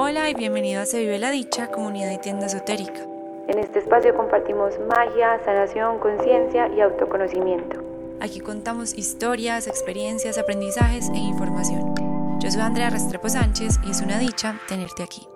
Hola 0.00 0.30
y 0.30 0.34
bienvenido 0.34 0.80
a 0.80 0.86
Se 0.86 1.00
Vive 1.00 1.18
la 1.18 1.32
Dicha, 1.32 1.72
comunidad 1.72 2.12
y 2.12 2.18
tienda 2.18 2.46
esotérica. 2.46 3.00
En 3.48 3.58
este 3.58 3.80
espacio 3.80 4.14
compartimos 4.14 4.74
magia, 4.78 5.40
sanación, 5.44 5.98
conciencia 5.98 6.68
y 6.68 6.80
autoconocimiento. 6.80 7.82
Aquí 8.20 8.38
contamos 8.38 8.96
historias, 8.96 9.66
experiencias, 9.66 10.38
aprendizajes 10.38 11.08
e 11.08 11.16
información. 11.16 11.96
Yo 12.38 12.48
soy 12.48 12.60
Andrea 12.60 12.90
Restrepo 12.90 13.28
Sánchez 13.28 13.80
y 13.84 13.90
es 13.90 14.00
una 14.00 14.20
dicha 14.20 14.60
tenerte 14.68 15.02
aquí. 15.02 15.26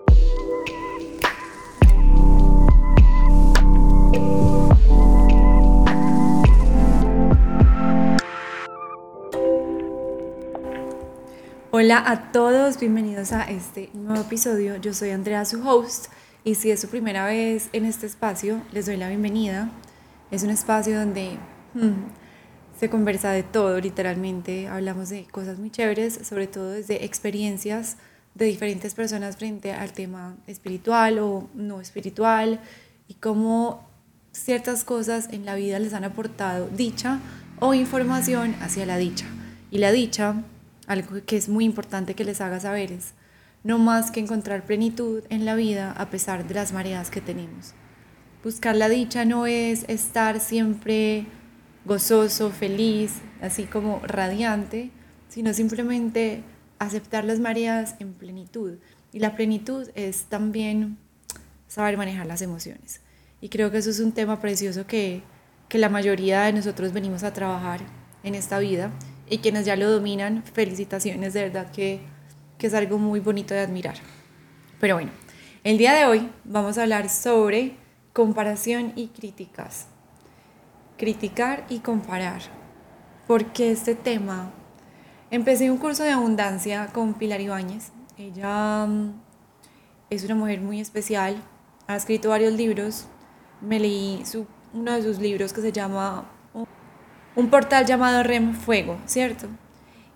Hola 11.85 12.01
a 12.09 12.31
todos, 12.31 12.79
bienvenidos 12.79 13.33
a 13.33 13.43
este 13.43 13.91
nuevo 13.93 14.21
episodio. 14.21 14.77
Yo 14.77 14.95
soy 14.95 15.11
Andrea, 15.11 15.45
su 15.45 15.69
host, 15.69 16.13
y 16.45 16.55
si 16.55 16.71
es 16.71 16.81
su 16.81 16.87
primera 16.87 17.27
vez 17.27 17.71
en 17.73 17.87
este 17.87 18.07
espacio, 18.07 18.63
les 18.71 18.87
doy 18.87 18.97
la 18.97 19.09
bienvenida. 19.09 19.69
Es 20.31 20.45
un 20.45 20.51
espacio 20.51 20.97
donde 20.97 21.39
hmm, 21.75 22.05
se 22.79 22.89
conversa 22.89 23.33
de 23.33 23.43
todo, 23.43 23.81
literalmente. 23.81 24.69
Hablamos 24.69 25.09
de 25.09 25.25
cosas 25.25 25.59
muy 25.59 25.71
chéveres, 25.71 26.21
sobre 26.23 26.47
todo 26.47 26.71
desde 26.71 27.05
experiencias 27.05 27.97
de 28.37 28.45
diferentes 28.45 28.95
personas 28.95 29.37
frente 29.37 29.73
al 29.73 29.93
tema 29.93 30.37
espiritual 30.47 31.19
o 31.19 31.49
no 31.53 31.81
espiritual 31.81 32.61
y 33.09 33.15
cómo 33.15 33.91
ciertas 34.31 34.85
cosas 34.85 35.31
en 35.33 35.45
la 35.45 35.57
vida 35.57 35.81
les 35.81 35.95
han 35.95 36.05
aportado 36.05 36.69
dicha 36.69 37.19
o 37.59 37.75
información 37.75 38.55
hacia 38.61 38.87
la 38.87 38.99
dicha. 38.99 39.27
Y 39.73 39.79
la 39.79 39.91
dicha 39.91 40.45
algo 40.93 41.25
que 41.27 41.37
es 41.37 41.49
muy 41.49 41.65
importante 41.65 42.15
que 42.15 42.25
les 42.25 42.41
haga 42.41 42.61
saber 42.61 42.93
es 42.93 43.15
no 43.65 43.79
más 43.79 44.11
que 44.11 44.21
encontrar 44.21 44.65
plenitud 44.65 45.23
en 45.31 45.45
la 45.45 45.55
vida 45.55 45.93
a 45.93 46.11
pesar 46.11 46.47
de 46.47 46.55
las 46.55 46.73
mareas 46.73 47.11
que 47.11 47.21
tenemos. 47.21 47.75
Buscar 48.43 48.77
la 48.77 48.89
dicha 48.89 49.25
no 49.25 49.47
es 49.47 49.85
estar 49.89 50.41
siempre 50.41 51.27
gozoso, 51.85 52.51
feliz, 52.51 53.13
así 53.41 53.65
como 53.65 54.01
radiante, 54.01 54.91
sino 55.29 55.55
simplemente 55.55 56.43
aceptar 56.79 57.25
las 57.25 57.39
mareas 57.39 57.95
en 58.01 58.15
plenitud. 58.15 58.79
Y 59.13 59.21
la 59.21 59.37
plenitud 59.37 59.89
es 59.95 60.25
también 60.25 60.99
saber 61.69 61.97
manejar 61.97 62.27
las 62.27 62.43
emociones. 62.43 63.01
Y 63.41 63.49
creo 63.49 63.71
que 63.71 63.79
eso 63.79 63.91
es 63.91 64.01
un 64.01 64.13
tema 64.13 64.41
precioso 64.41 64.87
que, 64.87 65.23
que 65.69 65.79
la 65.79 65.89
mayoría 65.89 66.43
de 66.43 66.53
nosotros 66.53 66.93
venimos 66.93 67.23
a 67.23 67.33
trabajar 67.33 67.81
en 68.25 68.35
esta 68.35 68.59
vida 68.59 68.91
y 69.33 69.39
quienes 69.39 69.65
ya 69.65 69.77
lo 69.77 69.91
dominan, 69.91 70.43
felicitaciones, 70.45 71.33
de 71.33 71.45
verdad 71.45 71.71
que, 71.71 72.01
que 72.59 72.67
es 72.67 72.75
algo 72.75 72.99
muy 72.99 73.19
bonito 73.19 73.55
de 73.55 73.61
admirar. 73.61 73.95
Pero 74.79 74.97
bueno, 74.97 75.11
el 75.65 75.79
día 75.79 75.95
de 75.95 76.05
hoy 76.05 76.29
vamos 76.45 76.77
a 76.77 76.83
hablar 76.83 77.09
sobre 77.09 77.77
comparación 78.13 78.93
y 78.95 79.09
críticas. 79.09 79.87
Criticar 80.99 81.65
y 81.71 81.79
comparar. 81.79 82.43
Porque 83.27 83.73
este 83.73 83.95
tema, 83.95 84.51
empecé 85.31 85.71
un 85.71 85.79
curso 85.79 86.03
de 86.03 86.11
abundancia 86.11 86.89
con 86.93 87.15
Pilar 87.15 87.41
Ibáñez. 87.41 87.91
Ella 88.19 88.85
mm, 88.85 89.15
es 90.11 90.25
una 90.25 90.35
mujer 90.35 90.61
muy 90.61 90.79
especial, 90.79 91.43
ha 91.87 91.97
escrito 91.97 92.29
varios 92.29 92.53
libros. 92.53 93.07
Me 93.63 93.81
leí 93.81 94.27
su, 94.27 94.47
uno 94.75 94.93
de 94.93 95.03
sus 95.03 95.21
libros 95.21 95.55
que 95.55 95.63
se 95.63 95.73
llama 95.73 96.31
un 97.35 97.49
portal 97.49 97.87
llamado 97.87 98.23
Rem 98.23 98.55
Fuego, 98.55 98.99
¿cierto? 99.07 99.47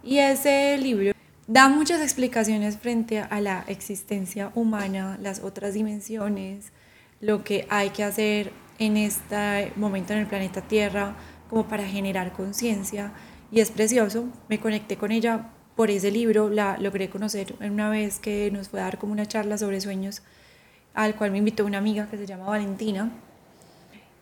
Y 0.02 0.18
ese 0.18 0.76
libro 0.78 1.12
da 1.46 1.68
muchas 1.68 2.00
explicaciones 2.00 2.76
frente 2.76 3.20
a 3.20 3.40
la 3.40 3.64
existencia 3.68 4.50
humana, 4.54 5.18
las 5.22 5.40
otras 5.40 5.74
dimensiones, 5.74 6.72
lo 7.20 7.44
que 7.44 7.66
hay 7.70 7.90
que 7.90 8.04
hacer 8.04 8.52
en 8.78 8.96
este 8.96 9.72
momento 9.76 10.12
en 10.12 10.20
el 10.20 10.26
planeta 10.26 10.60
Tierra 10.60 11.16
como 11.48 11.66
para 11.66 11.84
generar 11.84 12.32
conciencia. 12.32 13.12
Y 13.50 13.60
es 13.60 13.70
precioso, 13.70 14.28
me 14.48 14.60
conecté 14.60 14.96
con 14.96 15.12
ella 15.12 15.50
por 15.76 15.90
ese 15.90 16.10
libro, 16.10 16.50
la 16.50 16.76
logré 16.78 17.08
conocer 17.08 17.54
una 17.60 17.88
vez 17.90 18.18
que 18.18 18.50
nos 18.50 18.68
fue 18.68 18.80
a 18.80 18.84
dar 18.84 18.98
como 18.98 19.12
una 19.12 19.26
charla 19.26 19.56
sobre 19.56 19.80
sueños, 19.80 20.22
al 20.94 21.14
cual 21.14 21.30
me 21.30 21.38
invitó 21.38 21.64
una 21.64 21.78
amiga 21.78 22.08
que 22.08 22.16
se 22.16 22.26
llama 22.26 22.46
Valentina. 22.46 23.10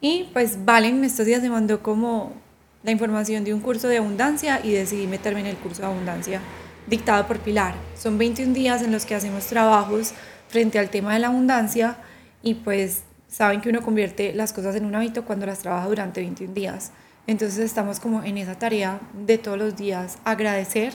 Y 0.00 0.28
pues 0.32 0.64
Valen 0.64 1.02
estos 1.04 1.26
días 1.26 1.42
me 1.42 1.50
mandó 1.50 1.82
como 1.82 2.43
la 2.84 2.90
información 2.90 3.44
de 3.44 3.54
un 3.54 3.60
curso 3.60 3.88
de 3.88 3.96
abundancia 3.96 4.60
y 4.62 4.72
decidí 4.72 5.06
meterme 5.06 5.40
en 5.40 5.46
el 5.46 5.56
curso 5.56 5.82
de 5.82 5.88
abundancia 5.88 6.40
dictado 6.86 7.26
por 7.26 7.38
Pilar. 7.38 7.74
Son 7.96 8.18
21 8.18 8.52
días 8.52 8.82
en 8.82 8.92
los 8.92 9.06
que 9.06 9.14
hacemos 9.14 9.46
trabajos 9.46 10.12
frente 10.48 10.78
al 10.78 10.90
tema 10.90 11.14
de 11.14 11.20
la 11.20 11.28
abundancia 11.28 11.96
y 12.42 12.54
pues 12.54 13.04
saben 13.26 13.62
que 13.62 13.70
uno 13.70 13.80
convierte 13.80 14.34
las 14.34 14.52
cosas 14.52 14.76
en 14.76 14.84
un 14.84 14.94
hábito 14.94 15.24
cuando 15.24 15.46
las 15.46 15.60
trabaja 15.60 15.88
durante 15.88 16.20
21 16.20 16.52
días. 16.52 16.92
Entonces 17.26 17.58
estamos 17.58 18.00
como 18.00 18.22
en 18.22 18.36
esa 18.36 18.58
tarea 18.58 19.00
de 19.14 19.38
todos 19.38 19.56
los 19.56 19.76
días 19.76 20.18
agradecer. 20.24 20.92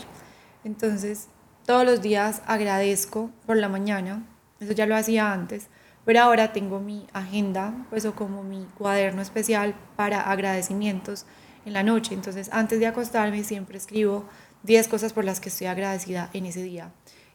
Entonces 0.63 1.27
todos 1.65 1.85
los 1.85 2.01
días 2.01 2.43
agradezco 2.45 3.31
por 3.47 3.57
la 3.57 3.67
mañana, 3.67 4.23
eso 4.59 4.73
ya 4.73 4.85
lo 4.85 4.95
hacía 4.95 5.33
antes, 5.33 5.67
pero 6.05 6.21
ahora 6.21 6.53
tengo 6.53 6.79
mi 6.79 7.07
agenda, 7.13 7.73
pues 7.89 8.05
o 8.05 8.13
como 8.13 8.43
mi 8.43 8.65
cuaderno 8.77 9.21
especial 9.21 9.73
para 9.95 10.21
agradecimientos 10.21 11.25
en 11.65 11.73
la 11.73 11.83
noche. 11.83 12.13
Entonces, 12.13 12.49
antes 12.51 12.79
de 12.79 12.87
acostarme, 12.87 13.43
siempre 13.43 13.77
escribo 13.77 14.25
10 14.63 14.87
cosas 14.87 15.13
por 15.13 15.25
las 15.25 15.39
que 15.39 15.49
estoy 15.49 15.67
agradecida 15.67 16.29
en 16.33 16.45
ese 16.45 16.63
día. 16.63 16.91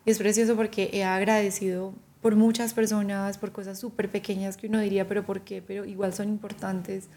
Es 0.07 0.19
precioso 0.19 0.57
porque 0.57 0.91
he 0.93 1.05
agradecido 1.05 1.95
por 2.21 2.37
muchas 2.37 2.75
personas, 2.75 3.39
por 3.39 3.53
cosas 3.53 3.79
súper 3.79 4.11
pequeñas 4.11 4.57
que 4.57 4.67
uno 4.67 4.81
diría, 4.81 5.07
pero 5.07 5.25
¿por 5.25 5.43
qué? 5.43 5.63
Pero 5.63 5.85
igual 5.85 6.15
son 6.15 6.29
importantes. 6.29 7.09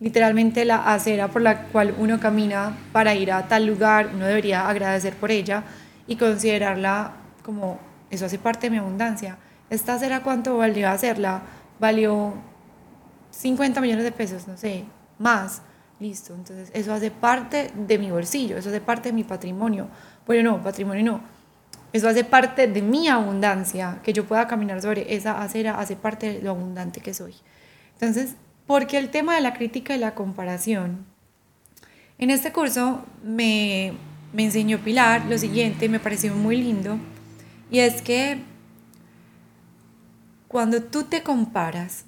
Literalmente 0.00 0.64
la 0.64 0.92
acera 0.92 1.28
por 1.28 1.42
la 1.42 1.64
cual 1.68 1.94
uno 1.98 2.20
camina 2.20 2.76
para 2.92 3.14
ir 3.14 3.32
a 3.32 3.48
tal 3.48 3.66
lugar, 3.66 4.10
uno 4.14 4.26
debería 4.26 4.68
agradecer 4.68 5.14
por 5.14 5.30
ella 5.30 5.64
y 6.06 6.16
considerarla 6.16 7.12
como, 7.42 7.78
eso 8.10 8.26
hace 8.26 8.38
parte 8.38 8.66
de 8.66 8.72
mi 8.72 8.78
abundancia. 8.78 9.38
¿Esta 9.70 9.94
acera 9.94 10.22
cuánto 10.22 10.56
valió 10.56 10.88
hacerla? 10.88 11.42
Valió 11.80 12.34
50 13.30 13.80
millones 13.80 14.04
de 14.04 14.12
pesos, 14.12 14.46
no 14.46 14.56
sé, 14.56 14.84
más 15.18 15.62
Listo, 15.98 16.34
entonces 16.34 16.70
eso 16.74 16.92
hace 16.92 17.10
parte 17.10 17.70
de 17.74 17.98
mi 17.98 18.10
bolsillo, 18.10 18.58
eso 18.58 18.68
hace 18.68 18.80
parte 18.80 19.08
de 19.08 19.14
mi 19.14 19.24
patrimonio. 19.24 19.88
Bueno, 20.26 20.52
no, 20.52 20.62
patrimonio 20.62 21.04
no. 21.04 21.20
Eso 21.92 22.08
hace 22.08 22.24
parte 22.24 22.66
de 22.66 22.82
mi 22.82 23.08
abundancia, 23.08 24.00
que 24.02 24.12
yo 24.12 24.26
pueda 24.26 24.46
caminar 24.46 24.82
sobre 24.82 25.14
esa 25.14 25.40
acera, 25.40 25.80
hace 25.80 25.96
parte 25.96 26.34
de 26.34 26.42
lo 26.42 26.50
abundante 26.50 27.00
que 27.00 27.14
soy. 27.14 27.34
Entonces, 27.94 28.34
porque 28.66 28.98
el 28.98 29.10
tema 29.10 29.36
de 29.36 29.40
la 29.40 29.54
crítica 29.54 29.94
y 29.94 29.98
la 29.98 30.14
comparación, 30.14 31.06
en 32.18 32.30
este 32.30 32.52
curso 32.52 33.04
me, 33.24 33.94
me 34.34 34.44
enseñó 34.44 34.78
Pilar 34.80 35.24
lo 35.26 35.38
siguiente, 35.38 35.88
me 35.88 36.00
pareció 36.00 36.34
muy 36.34 36.58
lindo, 36.58 36.98
y 37.70 37.78
es 37.78 38.02
que 38.02 38.42
cuando 40.48 40.82
tú 40.82 41.04
te 41.04 41.22
comparas, 41.22 42.04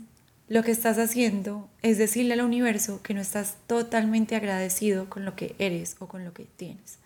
lo 0.48 0.62
que 0.62 0.70
estás 0.70 0.98
haciendo 0.98 1.69
es 1.82 1.98
decirle 1.98 2.34
al 2.34 2.41
universo 2.41 3.03
que 3.03 3.14
no 3.14 3.20
estás 3.20 3.56
totalmente 3.66 4.34
agradecido 4.34 5.10
con 5.10 5.25
lo 5.25 5.36
que 5.36 5.54
eres 5.59 5.97
o 5.98 6.09
con 6.09 6.25
lo 6.25 6.32
que 6.32 6.44
tienes. 6.44 6.98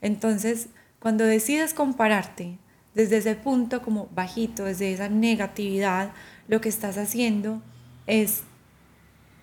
Entonces, 0.00 0.68
cuando 1.00 1.24
decides 1.24 1.74
compararte 1.74 2.58
desde 2.94 3.18
ese 3.18 3.34
punto 3.34 3.82
como 3.82 4.08
bajito, 4.14 4.64
desde 4.64 4.92
esa 4.92 5.08
negatividad, 5.08 6.12
lo 6.48 6.60
que 6.60 6.68
estás 6.68 6.96
haciendo 6.96 7.60
es 8.06 8.42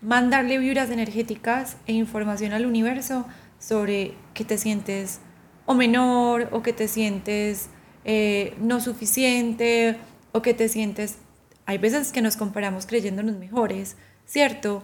mandarle 0.02 0.58
vibras 0.58 0.90
energéticas 0.90 1.78
e 1.86 1.94
información 1.94 2.54
al 2.54 2.66
universo 2.66 3.26
sobre 3.60 4.14
que 4.34 4.46
te 4.46 4.58
sientes 4.58 5.20
o 5.66 5.74
menor 5.74 6.50
o 6.52 6.62
que 6.62 6.74
te 6.74 6.88
sientes 6.88 7.70
eh, 8.06 8.56
no 8.60 8.80
suficiente 8.80 9.98
o 10.32 10.42
que 10.42 10.54
te 10.54 10.68
sientes 10.68 11.18
hay 11.66 11.78
veces 11.78 12.12
que 12.12 12.22
nos 12.22 12.38
comparamos 12.38 12.86
creyéndonos 12.86 13.38
mejores, 13.38 13.96
¿cierto? 14.26 14.84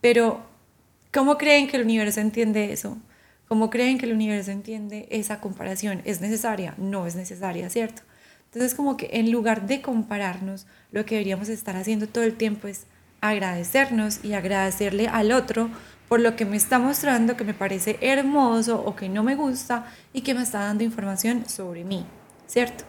Pero, 0.00 0.42
¿cómo 1.12 1.38
creen 1.38 1.68
que 1.68 1.76
el 1.76 1.84
universo 1.84 2.20
entiende 2.20 2.72
eso? 2.72 2.98
¿Cómo 3.48 3.70
creen 3.70 3.98
que 3.98 4.06
el 4.06 4.12
universo 4.12 4.50
entiende 4.50 5.08
esa 5.10 5.40
comparación? 5.40 6.02
¿Es 6.04 6.20
necesaria? 6.20 6.74
No 6.76 7.06
es 7.06 7.16
necesaria, 7.16 7.70
¿cierto? 7.70 8.02
Entonces, 8.44 8.74
como 8.74 8.96
que 8.96 9.10
en 9.12 9.30
lugar 9.30 9.66
de 9.66 9.80
compararnos, 9.80 10.66
lo 10.90 11.04
que 11.04 11.14
deberíamos 11.14 11.48
estar 11.48 11.76
haciendo 11.76 12.06
todo 12.08 12.24
el 12.24 12.34
tiempo 12.34 12.68
es 12.68 12.86
agradecernos 13.20 14.24
y 14.24 14.34
agradecerle 14.34 15.08
al 15.08 15.32
otro 15.32 15.70
por 16.08 16.20
lo 16.20 16.36
que 16.36 16.44
me 16.44 16.56
está 16.56 16.78
mostrando 16.78 17.36
que 17.36 17.44
me 17.44 17.54
parece 17.54 17.98
hermoso 18.00 18.82
o 18.84 18.96
que 18.96 19.08
no 19.08 19.22
me 19.22 19.34
gusta 19.34 19.86
y 20.12 20.22
que 20.22 20.34
me 20.34 20.42
está 20.42 20.60
dando 20.60 20.84
información 20.84 21.48
sobre 21.48 21.84
mí, 21.84 22.06
¿cierto? 22.46 22.84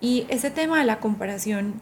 Y 0.00 0.26
ese 0.28 0.50
tema 0.50 0.78
de 0.78 0.84
la 0.84 1.00
comparación 1.00 1.80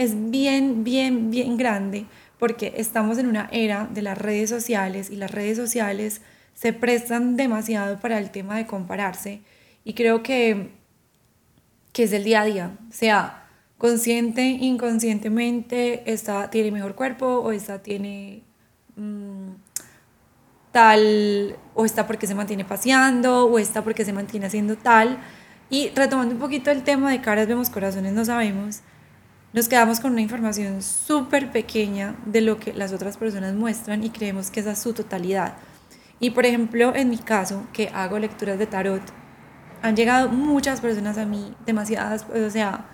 es 0.00 0.30
bien, 0.30 0.82
bien, 0.84 1.30
bien 1.30 1.56
grande 1.56 2.06
porque 2.38 2.72
estamos 2.76 3.18
en 3.18 3.26
una 3.26 3.48
era 3.52 3.88
de 3.92 4.02
las 4.02 4.16
redes 4.16 4.48
sociales 4.48 5.10
y 5.10 5.16
las 5.16 5.30
redes 5.30 5.58
sociales 5.58 6.22
se 6.54 6.72
prestan 6.72 7.36
demasiado 7.36 8.00
para 8.00 8.18
el 8.18 8.30
tema 8.30 8.56
de 8.56 8.66
compararse 8.66 9.40
y 9.84 9.94
creo 9.94 10.22
que, 10.22 10.70
que 11.92 12.04
es 12.04 12.12
el 12.12 12.24
día 12.24 12.42
a 12.42 12.44
día. 12.44 12.78
Sea, 12.90 13.46
consciente, 13.78 14.42
inconscientemente, 14.42 16.02
esta 16.10 16.50
tiene 16.50 16.70
mejor 16.70 16.94
cuerpo 16.94 17.26
o 17.26 17.52
esta 17.52 17.82
tiene 17.82 18.42
mm, 18.96 19.50
tal, 20.72 21.56
o 21.74 21.84
esta 21.84 22.06
porque 22.06 22.26
se 22.26 22.34
mantiene 22.34 22.64
paseando, 22.64 23.46
o 23.46 23.58
esta 23.58 23.82
porque 23.82 24.04
se 24.04 24.12
mantiene 24.12 24.46
haciendo 24.46 24.76
tal. 24.76 25.18
Y 25.68 25.90
retomando 25.90 26.34
un 26.34 26.40
poquito 26.40 26.70
el 26.70 26.82
tema 26.82 27.10
de 27.10 27.20
caras 27.20 27.46
vemos 27.46 27.70
corazones, 27.70 28.12
no 28.12 28.24
sabemos, 28.24 28.80
nos 29.52 29.68
quedamos 29.68 29.98
con 29.98 30.12
una 30.12 30.20
información 30.20 30.82
súper 30.82 31.50
pequeña 31.50 32.14
de 32.24 32.40
lo 32.40 32.58
que 32.58 32.72
las 32.72 32.92
otras 32.92 33.16
personas 33.16 33.54
muestran 33.54 34.04
y 34.04 34.10
creemos 34.10 34.50
que 34.50 34.60
esa 34.60 34.72
es 34.72 34.78
su 34.78 34.92
totalidad. 34.92 35.54
Y 36.20 36.30
por 36.30 36.46
ejemplo, 36.46 36.94
en 36.94 37.10
mi 37.10 37.18
caso, 37.18 37.66
que 37.72 37.88
hago 37.88 38.18
lecturas 38.18 38.58
de 38.58 38.66
tarot, 38.66 39.02
han 39.82 39.96
llegado 39.96 40.28
muchas 40.28 40.80
personas 40.80 41.18
a 41.18 41.24
mí, 41.24 41.54
demasiadas, 41.66 42.26
o 42.28 42.50
sea, 42.50 42.86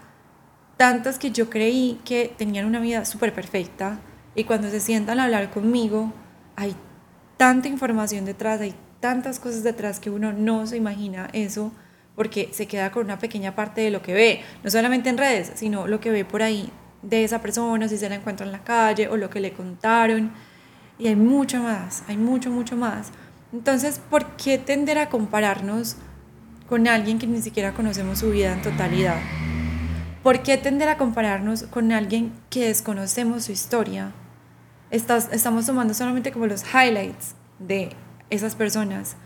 tantas 0.76 1.18
que 1.18 1.30
yo 1.30 1.50
creí 1.50 2.00
que 2.04 2.32
tenían 2.36 2.66
una 2.66 2.80
vida 2.80 3.04
súper 3.04 3.34
perfecta 3.34 3.98
y 4.34 4.44
cuando 4.44 4.70
se 4.70 4.80
sientan 4.80 5.18
a 5.18 5.24
hablar 5.24 5.50
conmigo 5.50 6.12
hay 6.54 6.74
tanta 7.36 7.68
información 7.68 8.24
detrás, 8.24 8.60
hay 8.60 8.74
tantas 9.00 9.40
cosas 9.40 9.62
detrás 9.62 10.00
que 10.00 10.10
uno 10.10 10.32
no 10.32 10.66
se 10.66 10.76
imagina 10.76 11.28
eso 11.32 11.72
porque 12.16 12.48
se 12.52 12.66
queda 12.66 12.90
con 12.90 13.04
una 13.04 13.18
pequeña 13.18 13.54
parte 13.54 13.82
de 13.82 13.90
lo 13.90 14.02
que 14.02 14.14
ve, 14.14 14.40
no 14.64 14.70
solamente 14.70 15.10
en 15.10 15.18
redes, 15.18 15.52
sino 15.54 15.86
lo 15.86 16.00
que 16.00 16.10
ve 16.10 16.24
por 16.24 16.42
ahí 16.42 16.70
de 17.02 17.22
esa 17.22 17.40
persona, 17.40 17.88
si 17.88 17.98
se 17.98 18.08
la 18.08 18.16
encuentra 18.16 18.44
en 18.44 18.52
la 18.52 18.64
calle 18.64 19.08
o 19.08 19.16
lo 19.16 19.30
que 19.30 19.38
le 19.38 19.52
contaron. 19.52 20.32
Y 20.98 21.08
hay 21.08 21.16
mucho 21.16 21.62
más, 21.62 22.02
hay 22.08 22.16
mucho, 22.16 22.50
mucho 22.50 22.76
más. 22.76 23.12
Entonces, 23.52 24.00
¿por 24.10 24.36
qué 24.36 24.58
tender 24.58 24.98
a 24.98 25.08
compararnos 25.08 25.96
con 26.68 26.88
alguien 26.88 27.18
que 27.18 27.26
ni 27.26 27.40
siquiera 27.42 27.74
conocemos 27.74 28.18
su 28.18 28.30
vida 28.30 28.52
en 28.52 28.62
totalidad? 28.62 29.20
¿Por 30.22 30.42
qué 30.42 30.56
tender 30.56 30.88
a 30.88 30.96
compararnos 30.96 31.64
con 31.64 31.92
alguien 31.92 32.32
que 32.50 32.66
desconocemos 32.66 33.44
su 33.44 33.52
historia? 33.52 34.12
estamos 34.90 35.66
tomando 35.66 35.94
solamente 35.94 36.32
como 36.32 36.46
los 36.46 36.62
highlights 36.62 37.34
de 37.58 37.90
esas 38.30 38.54
personas, 38.54 39.16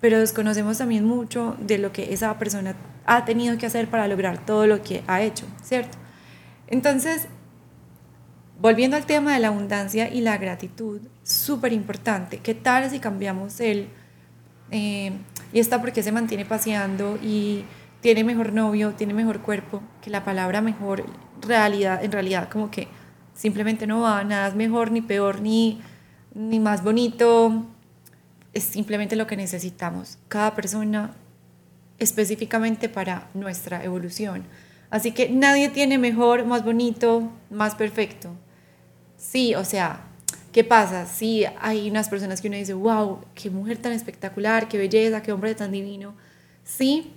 pero 0.00 0.18
desconocemos 0.18 0.78
también 0.78 1.04
mucho 1.04 1.56
de 1.60 1.78
lo 1.78 1.92
que 1.92 2.12
esa 2.12 2.38
persona 2.38 2.74
ha 3.06 3.24
tenido 3.24 3.58
que 3.58 3.66
hacer 3.66 3.88
para 3.88 4.08
lograr 4.08 4.44
todo 4.44 4.66
lo 4.66 4.82
que 4.82 5.02
ha 5.06 5.22
hecho, 5.22 5.46
¿cierto? 5.62 5.98
Entonces, 6.68 7.26
volviendo 8.60 8.96
al 8.96 9.06
tema 9.06 9.34
de 9.34 9.40
la 9.40 9.48
abundancia 9.48 10.08
y 10.12 10.20
la 10.20 10.38
gratitud, 10.38 11.00
súper 11.22 11.72
importante. 11.72 12.38
¿Qué 12.38 12.54
tal 12.54 12.88
si 12.90 12.98
cambiamos 12.98 13.60
el... 13.60 13.88
Eh, 14.70 15.12
y 15.52 15.58
está 15.58 15.80
porque 15.80 16.02
se 16.02 16.12
mantiene 16.12 16.44
paseando 16.44 17.18
y 17.20 17.64
tiene 18.00 18.22
mejor 18.24 18.52
novio, 18.52 18.92
tiene 18.92 19.14
mejor 19.14 19.40
cuerpo, 19.40 19.82
que 20.00 20.10
la 20.10 20.24
palabra 20.24 20.60
mejor 20.60 21.04
realidad, 21.42 22.04
en 22.04 22.12
realidad 22.12 22.48
como 22.48 22.70
que 22.70 22.88
simplemente 23.34 23.86
no 23.86 24.02
va, 24.02 24.22
nada 24.24 24.48
es 24.48 24.54
mejor 24.54 24.92
ni 24.92 25.02
peor 25.02 25.40
ni, 25.40 25.80
ni 26.34 26.60
más 26.60 26.84
bonito, 26.84 27.66
es 28.52 28.64
simplemente 28.64 29.16
lo 29.16 29.26
que 29.26 29.36
necesitamos, 29.36 30.18
cada 30.28 30.54
persona 30.54 31.14
específicamente 31.98 32.88
para 32.88 33.28
nuestra 33.34 33.84
evolución. 33.84 34.44
Así 34.90 35.12
que 35.12 35.28
nadie 35.28 35.68
tiene 35.68 35.98
mejor, 35.98 36.44
más 36.44 36.64
bonito, 36.64 37.30
más 37.50 37.74
perfecto. 37.74 38.30
Sí, 39.16 39.54
o 39.54 39.64
sea, 39.64 40.00
¿qué 40.50 40.64
pasa? 40.64 41.06
Sí, 41.06 41.44
hay 41.60 41.88
unas 41.88 42.08
personas 42.08 42.40
que 42.40 42.48
uno 42.48 42.56
dice, 42.56 42.74
wow, 42.74 43.20
qué 43.34 43.50
mujer 43.50 43.78
tan 43.78 43.92
espectacular, 43.92 44.66
qué 44.66 44.78
belleza, 44.78 45.22
qué 45.22 45.30
hombre 45.30 45.54
tan 45.54 45.70
divino. 45.70 46.14
Sí, 46.64 47.12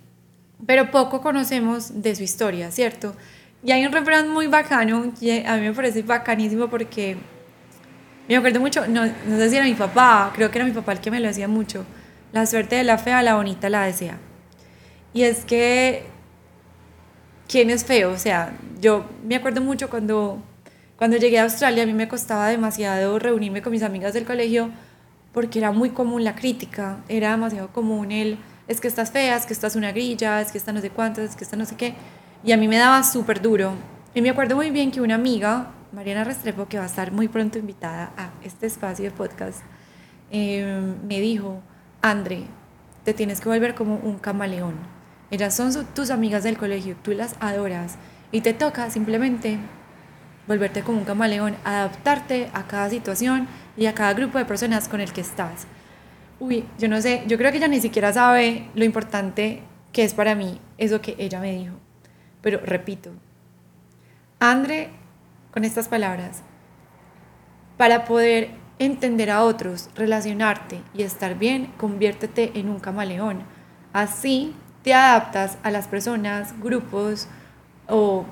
pero 0.67 0.91
poco 0.91 1.21
conocemos 1.21 2.03
de 2.03 2.15
su 2.15 2.23
historia, 2.23 2.69
¿cierto? 2.71 3.15
Y 3.63 3.71
hay 3.71 3.85
un 3.85 3.91
refrán 3.91 4.29
muy 4.29 4.47
bacano, 4.47 5.13
que 5.19 5.45
a 5.47 5.55
mí 5.55 5.61
me 5.61 5.73
parece 5.73 6.03
bacanísimo 6.03 6.67
porque 6.67 7.17
me 8.27 8.37
acuerdo 8.37 8.59
mucho, 8.59 8.87
no, 8.87 9.05
no 9.05 9.37
sé 9.37 9.49
si 9.49 9.55
era 9.55 9.65
mi 9.65 9.73
papá, 9.73 10.31
creo 10.35 10.49
que 10.49 10.57
era 10.57 10.65
mi 10.65 10.71
papá 10.71 10.93
el 10.93 10.99
que 10.99 11.11
me 11.11 11.19
lo 11.19 11.27
decía 11.27 11.47
mucho, 11.47 11.85
la 12.31 12.45
suerte 12.45 12.75
de 12.75 12.83
la 12.83 12.97
fea, 12.97 13.21
la 13.21 13.35
bonita 13.35 13.69
la 13.69 13.83
desea. 13.83 14.17
Y 15.13 15.23
es 15.23 15.45
que, 15.45 16.05
¿quién 17.47 17.69
es 17.69 17.85
feo? 17.85 18.11
O 18.11 18.17
sea, 18.17 18.53
yo 18.81 19.05
me 19.23 19.35
acuerdo 19.35 19.61
mucho 19.61 19.89
cuando, 19.89 20.41
cuando 20.97 21.17
llegué 21.17 21.39
a 21.39 21.43
Australia, 21.43 21.83
a 21.83 21.85
mí 21.85 21.93
me 21.93 22.07
costaba 22.07 22.47
demasiado 22.47 23.19
reunirme 23.19 23.61
con 23.61 23.71
mis 23.71 23.83
amigas 23.83 24.13
del 24.13 24.25
colegio 24.25 24.71
porque 25.33 25.59
era 25.59 25.71
muy 25.71 25.89
común 25.89 26.23
la 26.23 26.35
crítica, 26.35 26.99
era 27.09 27.31
demasiado 27.31 27.69
común 27.69 28.11
el, 28.11 28.37
es 28.67 28.79
que 28.79 28.87
estás 28.87 29.11
fea, 29.11 29.35
es 29.35 29.45
que 29.45 29.53
estás 29.53 29.75
una 29.75 29.91
grilla, 29.91 30.41
es 30.41 30.51
que 30.51 30.57
estás 30.57 30.73
no 30.73 30.79
sé 30.81 30.89
cuántas, 30.91 31.31
es 31.31 31.35
que 31.35 31.43
estás 31.43 31.59
no 31.59 31.65
sé 31.65 31.75
qué. 31.75 31.95
Y 32.43 32.51
a 32.51 32.57
mí 32.57 32.67
me 32.67 32.77
daba 32.77 33.03
súper 33.03 33.41
duro. 33.41 33.73
Y 34.13 34.21
me 34.21 34.29
acuerdo 34.29 34.55
muy 34.55 34.69
bien 34.69 34.91
que 34.91 35.01
una 35.01 35.15
amiga, 35.15 35.71
Mariana 35.93 36.23
Restrepo, 36.23 36.67
que 36.67 36.77
va 36.77 36.85
a 36.85 36.87
estar 36.87 37.11
muy 37.11 37.27
pronto 37.27 37.59
invitada 37.59 38.11
a 38.17 38.31
este 38.43 38.65
espacio 38.65 39.05
de 39.05 39.11
podcast, 39.11 39.61
em, 40.31 40.95
me 41.05 41.19
dijo, 41.19 41.61
André, 42.01 42.45
te 43.03 43.13
tienes 43.13 43.39
que 43.39 43.47
volver 43.47 43.75
como 43.75 43.97
un 43.97 44.17
camaleón. 44.17 44.73
Ellas 45.29 45.55
son 45.55 45.71
tus 45.93 46.09
amigas 46.09 46.43
del 46.43 46.57
colegio, 46.57 46.95
tú 47.03 47.11
las 47.11 47.35
adoras 47.39 47.97
y 48.31 48.41
te 48.41 48.53
toca 48.55 48.89
simplemente 48.89 49.59
volverte 50.47 50.81
como 50.81 50.97
un 50.97 51.05
camaleón, 51.05 51.55
adaptarte 51.63 52.49
a 52.53 52.63
cada 52.63 52.89
situación 52.89 53.47
y 53.77 53.85
a 53.85 53.93
cada 53.93 54.15
grupo 54.15 54.39
de 54.39 54.45
personas 54.45 54.87
con 54.87 54.99
el 54.99 55.13
que 55.13 55.21
estás. 55.21 55.67
Uy, 56.39 56.65
yo 56.79 56.87
no 56.87 56.99
sé, 57.01 57.23
yo 57.27 57.37
creo 57.37 57.51
que 57.51 57.57
ella 57.57 57.67
ni 57.67 57.79
siquiera 57.79 58.11
sabe 58.11 58.67
lo 58.73 58.83
importante 58.83 59.61
que 59.91 60.03
es 60.03 60.15
para 60.15 60.33
mí 60.33 60.59
eso 60.79 61.01
que 61.01 61.15
ella 61.19 61.39
me 61.39 61.51
dijo. 61.51 61.75
Pero 62.41 62.59
repito, 62.65 63.11
André, 64.39 64.89
con 65.53 65.63
estas 65.63 65.87
palabras, 65.87 66.41
para 67.77 68.05
poder 68.05 68.51
entender 68.79 69.29
a 69.29 69.43
otros, 69.43 69.89
relacionarte 69.95 70.81
y 70.93 71.03
estar 71.03 71.37
bien, 71.37 71.71
conviértete 71.77 72.51
en 72.59 72.69
un 72.69 72.79
camaleón. 72.79 73.43
Así 73.93 74.55
te 74.81 74.93
adaptas 74.93 75.57
a 75.63 75.71
las 75.71 75.87
personas, 75.87 76.59
grupos 76.59 77.27
o 77.87 78.25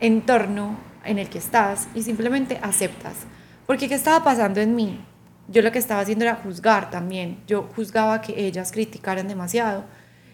entorno 0.00 0.76
en 1.04 1.18
el 1.18 1.28
que 1.28 1.38
estás 1.38 1.88
y 1.94 2.02
simplemente 2.02 2.58
aceptas. 2.62 3.26
Porque 3.66 3.88
¿qué 3.88 3.94
estaba 3.94 4.22
pasando 4.22 4.60
en 4.60 4.74
mí? 4.74 5.00
Yo 5.48 5.62
lo 5.62 5.72
que 5.72 5.78
estaba 5.78 6.00
haciendo 6.00 6.24
era 6.24 6.36
juzgar 6.36 6.90
también. 6.90 7.42
Yo 7.46 7.68
juzgaba 7.74 8.20
que 8.20 8.46
ellas 8.46 8.72
criticaran 8.72 9.28
demasiado. 9.28 9.84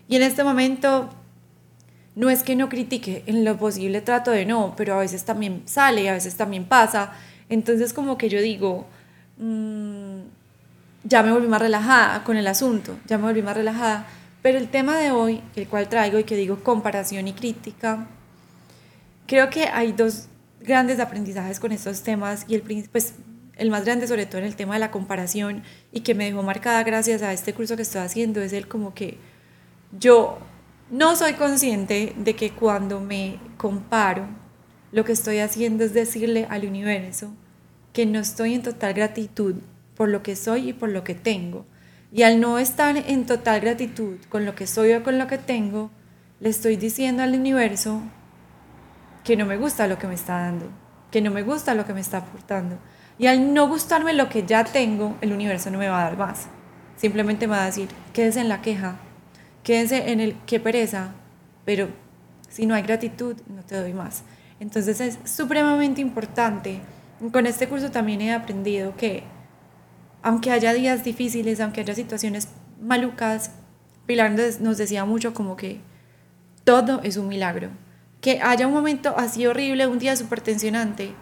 Y 0.08 0.16
en 0.16 0.22
este 0.22 0.44
momento 0.44 1.08
no 2.16 2.30
es 2.30 2.42
que 2.42 2.56
no 2.56 2.68
critique, 2.68 3.22
en 3.26 3.44
lo 3.44 3.56
posible 3.56 4.00
trato 4.00 4.30
de 4.30 4.44
no, 4.44 4.74
pero 4.76 4.94
a 4.94 4.98
veces 4.98 5.24
también 5.24 5.62
sale, 5.66 6.08
a 6.08 6.14
veces 6.14 6.36
también 6.36 6.64
pasa. 6.64 7.12
Entonces 7.48 7.92
como 7.92 8.18
que 8.18 8.28
yo 8.28 8.40
digo, 8.40 8.86
mm, 9.38 10.20
ya 11.04 11.22
me 11.22 11.32
volví 11.32 11.48
más 11.48 11.62
relajada 11.62 12.24
con 12.24 12.36
el 12.36 12.46
asunto, 12.46 12.98
ya 13.06 13.18
me 13.18 13.24
volví 13.24 13.42
más 13.42 13.56
relajada. 13.56 14.06
Pero 14.42 14.58
el 14.58 14.68
tema 14.68 14.98
de 14.98 15.10
hoy, 15.12 15.42
el 15.54 15.68
cual 15.68 15.88
traigo 15.88 16.18
y 16.18 16.24
que 16.24 16.36
digo 16.36 16.62
comparación 16.62 17.28
y 17.28 17.32
crítica, 17.32 18.06
creo 19.26 19.50
que 19.50 19.64
hay 19.64 19.92
dos 19.92 20.28
grandes 20.60 21.00
aprendizajes 21.00 21.60
con 21.60 21.72
estos 21.72 22.02
temas 22.02 22.44
y 22.48 22.54
el, 22.54 22.88
pues, 22.90 23.14
el 23.56 23.70
más 23.70 23.84
grande 23.84 24.06
sobre 24.06 24.26
todo 24.26 24.38
en 24.38 24.46
el 24.46 24.56
tema 24.56 24.74
de 24.74 24.80
la 24.80 24.90
comparación 24.90 25.62
y 25.92 26.00
que 26.00 26.14
me 26.14 26.24
dejó 26.24 26.42
marcada 26.42 26.82
gracias 26.82 27.22
a 27.22 27.32
este 27.32 27.52
curso 27.52 27.76
que 27.76 27.82
estoy 27.82 28.00
haciendo 28.02 28.40
es 28.40 28.52
el 28.52 28.66
como 28.66 28.94
que 28.94 29.18
yo 29.98 30.38
no 30.90 31.14
soy 31.14 31.34
consciente 31.34 32.14
de 32.16 32.34
que 32.34 32.50
cuando 32.50 33.00
me 33.00 33.38
comparo, 33.56 34.26
lo 34.90 35.04
que 35.04 35.12
estoy 35.12 35.38
haciendo 35.38 35.84
es 35.84 35.94
decirle 35.94 36.48
al 36.50 36.64
universo 36.64 37.32
que 37.92 38.06
no 38.06 38.18
estoy 38.18 38.54
en 38.54 38.62
total 38.62 38.94
gratitud 38.94 39.54
por 39.94 40.08
lo 40.08 40.22
que 40.22 40.34
soy 40.34 40.70
y 40.70 40.72
por 40.72 40.88
lo 40.88 41.04
que 41.04 41.14
tengo. 41.14 41.64
Y 42.12 42.22
al 42.22 42.40
no 42.40 42.58
estar 42.58 42.96
en 42.96 43.24
total 43.24 43.60
gratitud 43.60 44.16
con 44.28 44.44
lo 44.44 44.56
que 44.56 44.66
soy 44.66 44.92
o 44.94 45.04
con 45.04 45.18
lo 45.18 45.28
que 45.28 45.38
tengo, 45.38 45.90
le 46.40 46.48
estoy 46.48 46.74
diciendo 46.76 47.22
al 47.22 47.34
universo 47.34 48.02
que 49.22 49.36
no 49.36 49.46
me 49.46 49.58
gusta 49.58 49.86
lo 49.86 49.98
que 49.98 50.08
me 50.08 50.14
está 50.14 50.40
dando, 50.40 50.66
que 51.12 51.20
no 51.20 51.30
me 51.30 51.42
gusta 51.42 51.74
lo 51.74 51.86
que 51.86 51.94
me 51.94 52.00
está 52.00 52.18
aportando. 52.18 52.78
Y 53.16 53.28
al 53.28 53.54
no 53.54 53.68
gustarme 53.68 54.12
lo 54.12 54.28
que 54.28 54.44
ya 54.44 54.64
tengo, 54.64 55.16
el 55.20 55.32
universo 55.32 55.70
no 55.70 55.78
me 55.78 55.88
va 55.88 56.00
a 56.00 56.04
dar 56.04 56.16
más. 56.16 56.48
Simplemente 56.96 57.46
me 57.46 57.54
va 57.54 57.62
a 57.62 57.66
decir, 57.66 57.88
quédese 58.12 58.40
en 58.40 58.48
la 58.48 58.60
queja, 58.60 58.96
quédense 59.62 60.10
en 60.10 60.20
el 60.20 60.36
qué 60.46 60.60
pereza, 60.60 61.14
pero 61.64 61.88
si 62.48 62.66
no 62.66 62.74
hay 62.74 62.82
gratitud, 62.82 63.36
no 63.48 63.62
te 63.62 63.76
doy 63.76 63.92
más. 63.92 64.24
Entonces 64.58 65.00
es 65.00 65.18
supremamente 65.24 66.00
importante. 66.00 66.80
Con 67.32 67.46
este 67.46 67.68
curso 67.68 67.90
también 67.90 68.20
he 68.20 68.32
aprendido 68.32 68.96
que 68.96 69.24
aunque 70.22 70.50
haya 70.50 70.72
días 70.72 71.04
difíciles, 71.04 71.60
aunque 71.60 71.80
haya 71.80 71.94
situaciones 71.94 72.48
malucas, 72.80 73.52
Pilar 74.06 74.32
nos 74.32 74.76
decía 74.76 75.04
mucho 75.04 75.34
como 75.34 75.56
que 75.56 75.80
todo 76.64 77.00
es 77.02 77.16
un 77.16 77.28
milagro. 77.28 77.70
Que 78.20 78.40
haya 78.42 78.66
un 78.66 78.74
momento 78.74 79.14
así 79.16 79.46
horrible, 79.46 79.86
un 79.86 79.98
día 79.98 80.16
súper 80.16 80.40
tensionante, 80.40 81.14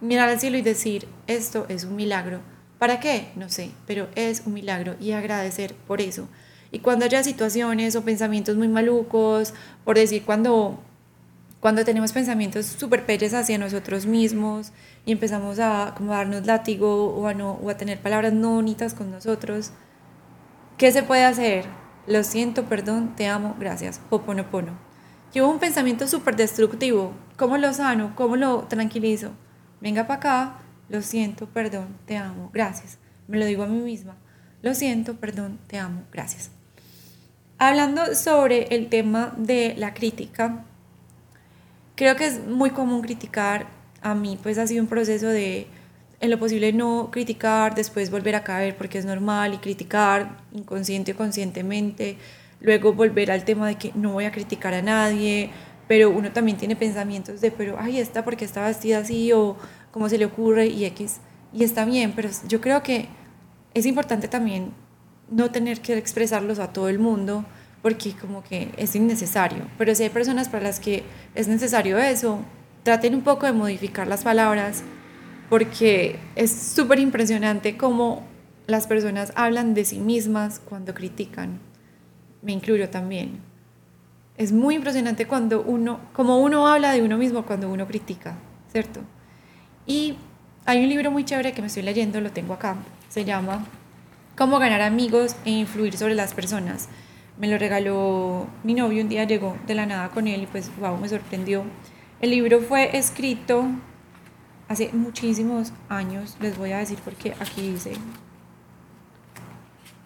mirar 0.00 0.28
al 0.28 0.40
cielo 0.40 0.58
y 0.58 0.62
decir, 0.62 1.08
esto 1.26 1.66
es 1.68 1.84
un 1.84 1.96
milagro. 1.96 2.40
¿Para 2.78 3.00
qué? 3.00 3.28
No 3.36 3.48
sé, 3.48 3.70
pero 3.86 4.08
es 4.16 4.42
un 4.44 4.52
milagro 4.52 4.96
y 5.00 5.12
agradecer 5.12 5.74
por 5.74 6.00
eso. 6.00 6.28
Y 6.70 6.80
cuando 6.80 7.04
haya 7.04 7.22
situaciones 7.22 7.96
o 7.96 8.02
pensamientos 8.02 8.56
muy 8.56 8.68
malucos, 8.68 9.54
por 9.84 9.96
decir, 9.96 10.24
cuando, 10.24 10.80
cuando 11.60 11.84
tenemos 11.84 12.12
pensamientos 12.12 12.66
súper 12.66 13.06
peyes 13.06 13.34
hacia 13.34 13.58
nosotros 13.58 14.06
mismos 14.06 14.72
y 15.04 15.12
empezamos 15.12 15.58
a 15.58 15.94
como 15.96 16.12
darnos 16.12 16.46
látigo 16.46 17.14
o 17.14 17.26
a, 17.26 17.34
no, 17.34 17.52
o 17.52 17.70
a 17.70 17.76
tener 17.76 18.00
palabras 18.00 18.32
no 18.32 18.54
bonitas 18.54 18.94
con 18.94 19.10
nosotros, 19.10 19.70
¿qué 20.76 20.92
se 20.92 21.02
puede 21.02 21.24
hacer? 21.24 21.64
Lo 22.06 22.22
siento, 22.22 22.64
perdón, 22.64 23.14
te 23.16 23.26
amo, 23.26 23.56
gracias. 23.58 24.00
Hoponopono. 24.10 24.78
Llevo 25.32 25.50
un 25.50 25.58
pensamiento 25.58 26.06
súper 26.06 26.36
destructivo. 26.36 27.12
¿Cómo 27.36 27.58
lo 27.58 27.72
sano? 27.72 28.12
¿Cómo 28.16 28.36
lo 28.36 28.62
tranquilizo? 28.62 29.32
Venga 29.80 30.06
para 30.06 30.18
acá, 30.18 30.58
lo 30.88 31.02
siento, 31.02 31.46
perdón, 31.46 31.98
te 32.06 32.16
amo, 32.16 32.50
gracias. 32.52 32.98
Me 33.28 33.38
lo 33.38 33.44
digo 33.44 33.64
a 33.64 33.66
mí 33.66 33.78
misma. 33.78 34.16
Lo 34.62 34.74
siento, 34.74 35.14
perdón, 35.14 35.58
te 35.66 35.78
amo, 35.78 36.02
gracias. 36.12 36.50
Hablando 37.58 38.14
sobre 38.14 38.74
el 38.74 38.88
tema 38.88 39.34
de 39.36 39.74
la 39.76 39.94
crítica, 39.94 40.64
creo 41.94 42.16
que 42.16 42.26
es 42.26 42.46
muy 42.46 42.70
común 42.70 43.02
criticar. 43.02 43.66
A 44.02 44.14
mí 44.14 44.38
pues 44.42 44.58
ha 44.58 44.66
sido 44.66 44.82
un 44.82 44.88
proceso 44.88 45.28
de 45.28 45.66
en 46.20 46.30
lo 46.30 46.38
posible 46.38 46.72
no 46.72 47.10
criticar, 47.10 47.74
después 47.74 48.10
volver 48.10 48.36
a 48.36 48.44
caer 48.44 48.76
porque 48.76 48.98
es 48.98 49.04
normal 49.04 49.54
y 49.54 49.58
criticar 49.58 50.38
inconsciente 50.52 51.12
o 51.12 51.16
conscientemente, 51.16 52.16
luego 52.60 52.94
volver 52.94 53.30
al 53.30 53.44
tema 53.44 53.68
de 53.68 53.76
que 53.76 53.92
no 53.94 54.12
voy 54.12 54.24
a 54.24 54.32
criticar 54.32 54.72
a 54.74 54.82
nadie, 54.82 55.50
pero 55.88 56.10
uno 56.10 56.32
también 56.32 56.56
tiene 56.56 56.74
pensamientos 56.74 57.40
de, 57.40 57.50
pero, 57.50 57.76
ay, 57.78 58.00
esta 58.00 58.24
porque 58.24 58.44
está 58.44 58.66
vestida 58.66 58.98
así 58.98 59.32
o 59.32 59.56
cómo 59.90 60.08
se 60.08 60.18
le 60.18 60.24
ocurre 60.24 60.66
y 60.66 60.84
X, 60.86 61.18
y 61.52 61.64
está 61.64 61.84
bien, 61.84 62.12
pero 62.16 62.28
yo 62.48 62.60
creo 62.60 62.82
que 62.82 63.08
es 63.76 63.84
importante 63.84 64.26
también 64.26 64.72
no 65.30 65.50
tener 65.50 65.80
que 65.82 65.98
expresarlos 65.98 66.58
a 66.60 66.72
todo 66.72 66.88
el 66.88 66.98
mundo 66.98 67.44
porque 67.82 68.12
como 68.12 68.42
que 68.42 68.70
es 68.78 68.96
innecesario. 68.96 69.66
Pero 69.76 69.94
si 69.94 70.04
hay 70.04 70.08
personas 70.08 70.48
para 70.48 70.64
las 70.64 70.80
que 70.80 71.02
es 71.34 71.46
necesario 71.46 71.98
eso, 71.98 72.38
traten 72.84 73.14
un 73.14 73.20
poco 73.20 73.44
de 73.44 73.52
modificar 73.52 74.06
las 74.06 74.24
palabras 74.24 74.82
porque 75.50 76.18
es 76.36 76.50
súper 76.50 77.00
impresionante 77.00 77.76
cómo 77.76 78.24
las 78.66 78.86
personas 78.86 79.30
hablan 79.36 79.74
de 79.74 79.84
sí 79.84 79.98
mismas 79.98 80.58
cuando 80.58 80.94
critican. 80.94 81.58
Me 82.40 82.52
incluyo 82.52 82.88
también. 82.88 83.40
Es 84.38 84.52
muy 84.52 84.76
impresionante 84.76 85.26
cuando 85.26 85.60
uno, 85.60 86.00
como 86.14 86.40
uno 86.40 86.66
habla 86.66 86.92
de 86.92 87.02
uno 87.02 87.18
mismo 87.18 87.44
cuando 87.44 87.70
uno 87.70 87.86
critica, 87.86 88.38
¿cierto? 88.72 89.00
Y 89.86 90.16
hay 90.64 90.82
un 90.82 90.88
libro 90.88 91.10
muy 91.10 91.24
chévere 91.24 91.52
que 91.52 91.60
me 91.60 91.66
estoy 91.66 91.82
leyendo, 91.82 92.22
lo 92.22 92.32
tengo 92.32 92.54
acá, 92.54 92.76
se 93.08 93.24
llama 93.24 93.64
Cómo 94.36 94.58
ganar 94.58 94.82
amigos 94.82 95.36
e 95.44 95.50
influir 95.50 95.96
sobre 95.96 96.14
las 96.14 96.34
personas 96.34 96.88
me 97.38 97.48
lo 97.48 97.58
regaló 97.58 98.46
mi 98.62 98.74
novio, 98.74 99.02
un 99.02 99.08
día 99.08 99.24
llegó 99.24 99.56
de 99.66 99.74
la 99.74 99.86
nada 99.86 100.10
con 100.10 100.26
él 100.26 100.42
y 100.42 100.46
pues 100.46 100.70
wow, 100.78 100.96
me 100.96 101.08
sorprendió. 101.08 101.64
El 102.20 102.30
libro 102.30 102.60
fue 102.60 102.96
escrito 102.96 103.66
hace 104.68 104.90
muchísimos 104.92 105.72
años, 105.88 106.36
les 106.40 106.56
voy 106.56 106.72
a 106.72 106.78
decir 106.78 106.98
porque 107.04 107.34
aquí 107.38 107.72
dice, 107.72 107.92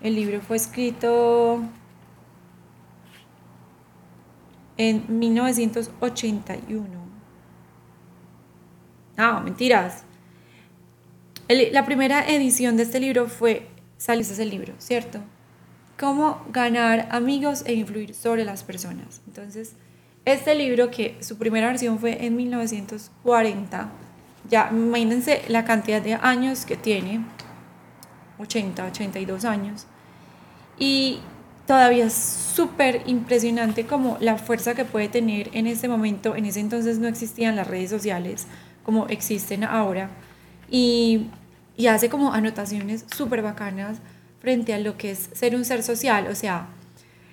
el 0.00 0.16
libro 0.16 0.40
fue 0.40 0.57
escrito 0.57 1.62
en 4.76 5.04
1981. 5.19 7.00
Ah, 9.16 9.40
mentiras. 9.45 10.04
La 11.73 11.85
primera 11.85 12.28
edición 12.28 12.76
de 12.76 12.85
este 12.85 13.00
libro 13.00 13.28
fue, 13.28 13.66
salió 13.97 14.23
ese 14.23 14.45
libro, 14.45 14.75
¿cierto? 14.78 15.21
cómo 16.00 16.42
ganar 16.50 17.09
amigos 17.11 17.62
e 17.66 17.75
influir 17.75 18.14
sobre 18.14 18.47
las 18.47 18.64
personas. 18.64 19.21
Entonces, 19.26 19.75
este 20.25 20.54
libro, 20.54 20.90
que 20.90 21.19
su 21.21 21.37
primera 21.37 21.66
versión 21.66 21.99
fue 21.99 22.25
en 22.25 22.37
1940, 22.37 23.90
ya 24.49 24.71
imagínense 24.73 25.42
la 25.49 25.66
cantidad 25.66 26.00
de 26.00 26.14
años 26.14 26.64
que 26.64 26.78
tiene, 26.78 27.21
80, 28.38 28.87
82 28.87 29.45
años, 29.45 29.87
y 30.78 31.21
todavía 31.66 32.07
es 32.07 32.14
súper 32.14 33.02
impresionante 33.04 33.85
como 33.85 34.16
la 34.21 34.38
fuerza 34.38 34.75
que 34.75 34.87
puede 34.87 35.11
tener 35.11 35.50
en 35.52 35.66
este 35.66 35.87
momento. 35.87 36.35
En 36.35 36.47
ese 36.47 36.61
entonces 36.61 36.99
no 36.99 37.09
existían 37.09 37.57
las 37.57 37.66
redes 37.66 37.90
sociales 37.90 38.47
como 38.85 39.07
existen 39.09 39.64
ahora, 39.64 40.09
y, 40.71 41.26
y 41.80 41.87
hace 41.87 42.10
como 42.10 42.34
anotaciones 42.34 43.06
súper 43.16 43.40
bacanas 43.40 43.96
frente 44.38 44.75
a 44.75 44.78
lo 44.78 44.99
que 44.99 45.12
es 45.12 45.30
ser 45.32 45.56
un 45.56 45.64
ser 45.64 45.82
social. 45.82 46.26
O 46.26 46.34
sea, 46.34 46.66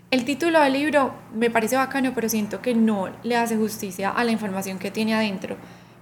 el 0.10 0.24
título 0.24 0.62
del 0.62 0.72
libro 0.72 1.14
me 1.36 1.50
parece 1.50 1.76
bacano, 1.76 2.14
pero 2.16 2.30
siento 2.30 2.62
que 2.62 2.74
no 2.74 3.10
le 3.24 3.36
hace 3.36 3.58
justicia 3.58 4.10
a 4.10 4.24
la 4.24 4.32
información 4.32 4.80
que 4.80 4.90
tiene 4.90 5.14
adentro. 5.14 5.58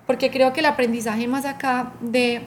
Porque 0.06 0.30
creo 0.30 0.54
que 0.54 0.60
el 0.60 0.68
aprendizaje 0.68 1.28
más 1.28 1.46
acá 1.46 1.94
de, 2.02 2.44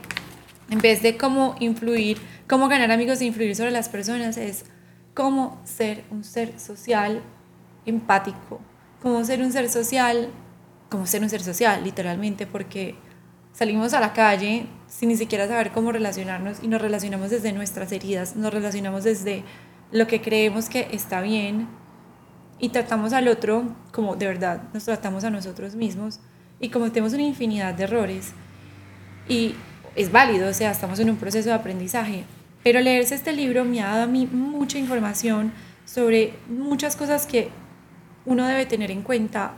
en 0.70 0.78
vez 0.78 1.02
de 1.02 1.16
cómo 1.16 1.56
influir, 1.58 2.18
cómo 2.46 2.68
ganar 2.68 2.92
amigos 2.92 3.20
e 3.20 3.24
influir 3.24 3.56
sobre 3.56 3.72
las 3.72 3.88
personas, 3.88 4.36
es 4.36 4.66
cómo 5.14 5.60
ser 5.64 6.04
un 6.12 6.22
ser 6.22 6.60
social 6.60 7.22
empático, 7.86 8.60
cómo 9.02 9.24
ser 9.24 9.42
un 9.42 9.50
ser 9.50 9.68
social, 9.68 10.28
cómo 10.90 11.06
ser 11.06 11.24
un 11.24 11.28
ser 11.28 11.42
social, 11.42 11.82
literalmente, 11.82 12.46
porque 12.46 12.94
salimos 13.52 13.94
a 13.94 14.00
la 14.00 14.12
calle 14.12 14.68
sin 14.88 15.10
ni 15.10 15.16
siquiera 15.16 15.46
saber 15.46 15.70
cómo 15.72 15.92
relacionarnos 15.92 16.58
y 16.62 16.68
nos 16.68 16.80
relacionamos 16.80 17.30
desde 17.30 17.52
nuestras 17.52 17.92
heridas, 17.92 18.36
nos 18.36 18.52
relacionamos 18.52 19.04
desde 19.04 19.44
lo 19.92 20.06
que 20.06 20.20
creemos 20.20 20.68
que 20.68 20.88
está 20.92 21.20
bien 21.20 21.68
y 22.58 22.70
tratamos 22.70 23.12
al 23.12 23.28
otro 23.28 23.76
como 23.92 24.16
de 24.16 24.26
verdad 24.26 24.62
nos 24.72 24.84
tratamos 24.84 25.24
a 25.24 25.30
nosotros 25.30 25.74
mismos 25.74 26.20
y 26.60 26.70
cometemos 26.70 27.12
una 27.12 27.22
infinidad 27.22 27.74
de 27.74 27.84
errores. 27.84 28.32
Y 29.28 29.54
es 29.94 30.10
válido, 30.10 30.48
o 30.48 30.54
sea, 30.54 30.70
estamos 30.70 30.98
en 30.98 31.10
un 31.10 31.16
proceso 31.16 31.50
de 31.50 31.54
aprendizaje, 31.54 32.24
pero 32.62 32.80
leerse 32.80 33.14
este 33.14 33.32
libro 33.32 33.64
me 33.64 33.82
ha 33.82 33.88
dado 33.88 34.02
a 34.04 34.06
mí 34.06 34.26
mucha 34.26 34.78
información 34.78 35.52
sobre 35.84 36.34
muchas 36.48 36.96
cosas 36.96 37.26
que 37.26 37.50
uno 38.26 38.46
debe 38.46 38.66
tener 38.66 38.90
en 38.90 39.02
cuenta 39.02 39.54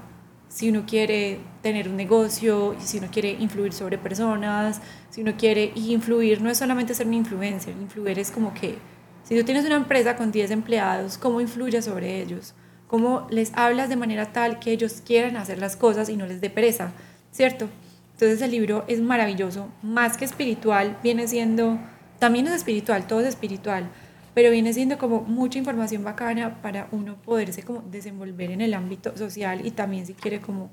si 0.50 0.68
uno 0.68 0.84
quiere 0.84 1.38
tener 1.62 1.88
un 1.88 1.96
negocio, 1.96 2.74
si 2.80 2.98
uno 2.98 3.06
quiere 3.10 3.30
influir 3.30 3.72
sobre 3.72 3.98
personas, 3.98 4.80
si 5.08 5.22
uno 5.22 5.34
quiere 5.38 5.72
influir, 5.76 6.42
no 6.42 6.50
es 6.50 6.58
solamente 6.58 6.92
ser 6.92 7.06
un 7.06 7.14
influencer, 7.14 7.72
influir 7.80 8.18
es 8.18 8.32
como 8.32 8.52
que 8.52 8.76
si 9.22 9.38
tú 9.38 9.44
tienes 9.44 9.64
una 9.64 9.76
empresa 9.76 10.16
con 10.16 10.32
10 10.32 10.50
empleados, 10.50 11.18
¿cómo 11.18 11.40
influyes 11.40 11.84
sobre 11.84 12.20
ellos? 12.20 12.54
¿Cómo 12.88 13.28
les 13.30 13.52
hablas 13.54 13.88
de 13.88 13.94
manera 13.94 14.32
tal 14.32 14.58
que 14.58 14.72
ellos 14.72 15.02
quieran 15.06 15.36
hacer 15.36 15.58
las 15.58 15.76
cosas 15.76 16.08
y 16.08 16.16
no 16.16 16.26
les 16.26 16.40
dé 16.40 16.50
pereza? 16.50 16.90
¿Cierto? 17.30 17.68
Entonces 18.14 18.42
el 18.42 18.50
libro 18.50 18.84
es 18.88 19.00
maravilloso, 19.00 19.68
más 19.82 20.16
que 20.16 20.24
espiritual, 20.24 20.98
viene 21.00 21.28
siendo, 21.28 21.78
también 22.18 22.48
es 22.48 22.54
espiritual, 22.54 23.06
todo 23.06 23.20
es 23.20 23.28
espiritual, 23.28 23.88
pero 24.34 24.50
viene 24.50 24.72
siendo 24.72 24.98
como 24.98 25.22
mucha 25.22 25.58
información 25.58 26.04
bacana 26.04 26.60
para 26.62 26.88
uno 26.92 27.16
poderse 27.22 27.62
como 27.62 27.82
desenvolver 27.82 28.50
en 28.50 28.60
el 28.60 28.74
ámbito 28.74 29.16
social 29.16 29.66
y 29.66 29.72
también 29.72 30.06
si 30.06 30.14
quiere 30.14 30.40
como 30.40 30.70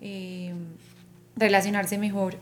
eh, 0.00 0.54
relacionarse 1.36 1.98
mejor 1.98 2.36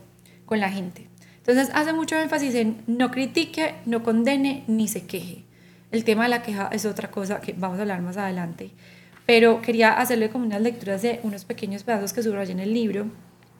con 0.45 0.59
la 0.59 0.69
gente. 0.69 1.07
Entonces 1.37 1.69
hace 1.73 1.91
mucho 1.91 2.17
énfasis 2.17 2.55
en 2.55 2.83
no 2.87 3.11
critique, 3.11 3.75
no 3.85 4.03
condene 4.03 4.63
ni 4.67 4.87
se 4.87 5.05
queje. 5.05 5.43
El 5.91 6.05
tema 6.05 6.23
de 6.23 6.29
la 6.29 6.41
queja 6.41 6.69
es 6.71 6.85
otra 6.85 7.11
cosa 7.11 7.41
que 7.41 7.53
vamos 7.53 7.77
a 7.77 7.81
hablar 7.81 8.01
más 8.01 8.17
adelante, 8.17 8.71
pero 9.25 9.61
quería 9.61 9.93
hacerle 9.93 10.29
como 10.29 10.45
unas 10.45 10.61
lecturas 10.61 11.01
de 11.01 11.19
unos 11.23 11.45
pequeños 11.45 11.83
pedazos 11.83 12.13
que 12.13 12.23
subrayé 12.23 12.53
en 12.53 12.59
el 12.59 12.73
libro 12.73 13.07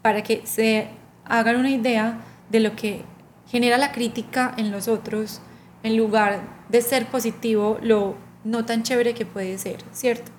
para 0.01 0.23
que 0.23 0.41
se 0.45 0.87
hagan 1.25 1.57
una 1.57 1.69
idea 1.69 2.21
de 2.49 2.59
lo 2.59 2.75
que 2.75 3.01
genera 3.47 3.77
la 3.77 3.91
crítica 3.91 4.53
en 4.57 4.71
los 4.71 4.87
otros 4.87 5.41
en 5.83 5.97
lugar 5.97 6.65
de 6.69 6.81
ser 6.81 7.05
positivo, 7.07 7.77
lo 7.81 8.15
no 8.43 8.65
tan 8.65 8.83
chévere 8.83 9.13
que 9.13 9.25
puede 9.25 9.57
ser, 9.57 9.83
¿cierto? 9.91 10.31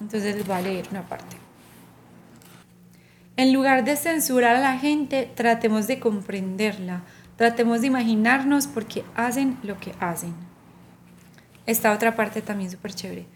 Entonces 0.00 0.34
les 0.34 0.46
voy 0.46 0.56
a 0.56 0.60
leer 0.60 0.86
una 0.90 1.06
parte. 1.06 1.36
En 3.36 3.52
lugar 3.52 3.84
de 3.84 3.96
censurar 3.96 4.56
a 4.56 4.60
la 4.60 4.78
gente, 4.78 5.30
tratemos 5.34 5.86
de 5.86 6.00
comprenderla, 6.00 7.04
tratemos 7.36 7.82
de 7.82 7.88
imaginarnos 7.88 8.66
por 8.66 8.86
qué 8.86 9.04
hacen 9.14 9.58
lo 9.62 9.78
que 9.78 9.94
hacen. 10.00 10.34
Esta 11.66 11.92
otra 11.92 12.16
parte 12.16 12.40
también 12.40 12.70
súper 12.70 12.94
chévere. 12.94 13.26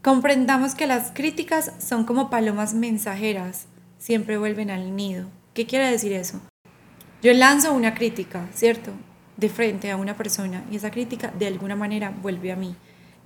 Comprendamos 0.00 0.74
que 0.74 0.86
las 0.86 1.10
críticas 1.10 1.72
son 1.78 2.04
como 2.04 2.30
palomas 2.30 2.74
mensajeras, 2.74 3.66
siempre 3.98 4.38
vuelven 4.38 4.70
al 4.70 4.94
nido. 4.94 5.28
¿Qué 5.54 5.66
quiere 5.66 5.90
decir 5.90 6.12
eso? 6.12 6.40
Yo 7.22 7.32
lanzo 7.32 7.72
una 7.72 7.94
crítica, 7.94 8.48
¿cierto? 8.52 8.92
De 9.36 9.48
frente 9.48 9.90
a 9.90 9.96
una 9.96 10.16
persona 10.16 10.64
y 10.70 10.76
esa 10.76 10.90
crítica 10.90 11.32
de 11.38 11.46
alguna 11.46 11.76
manera 11.76 12.12
vuelve 12.22 12.52
a 12.52 12.56
mí. 12.56 12.74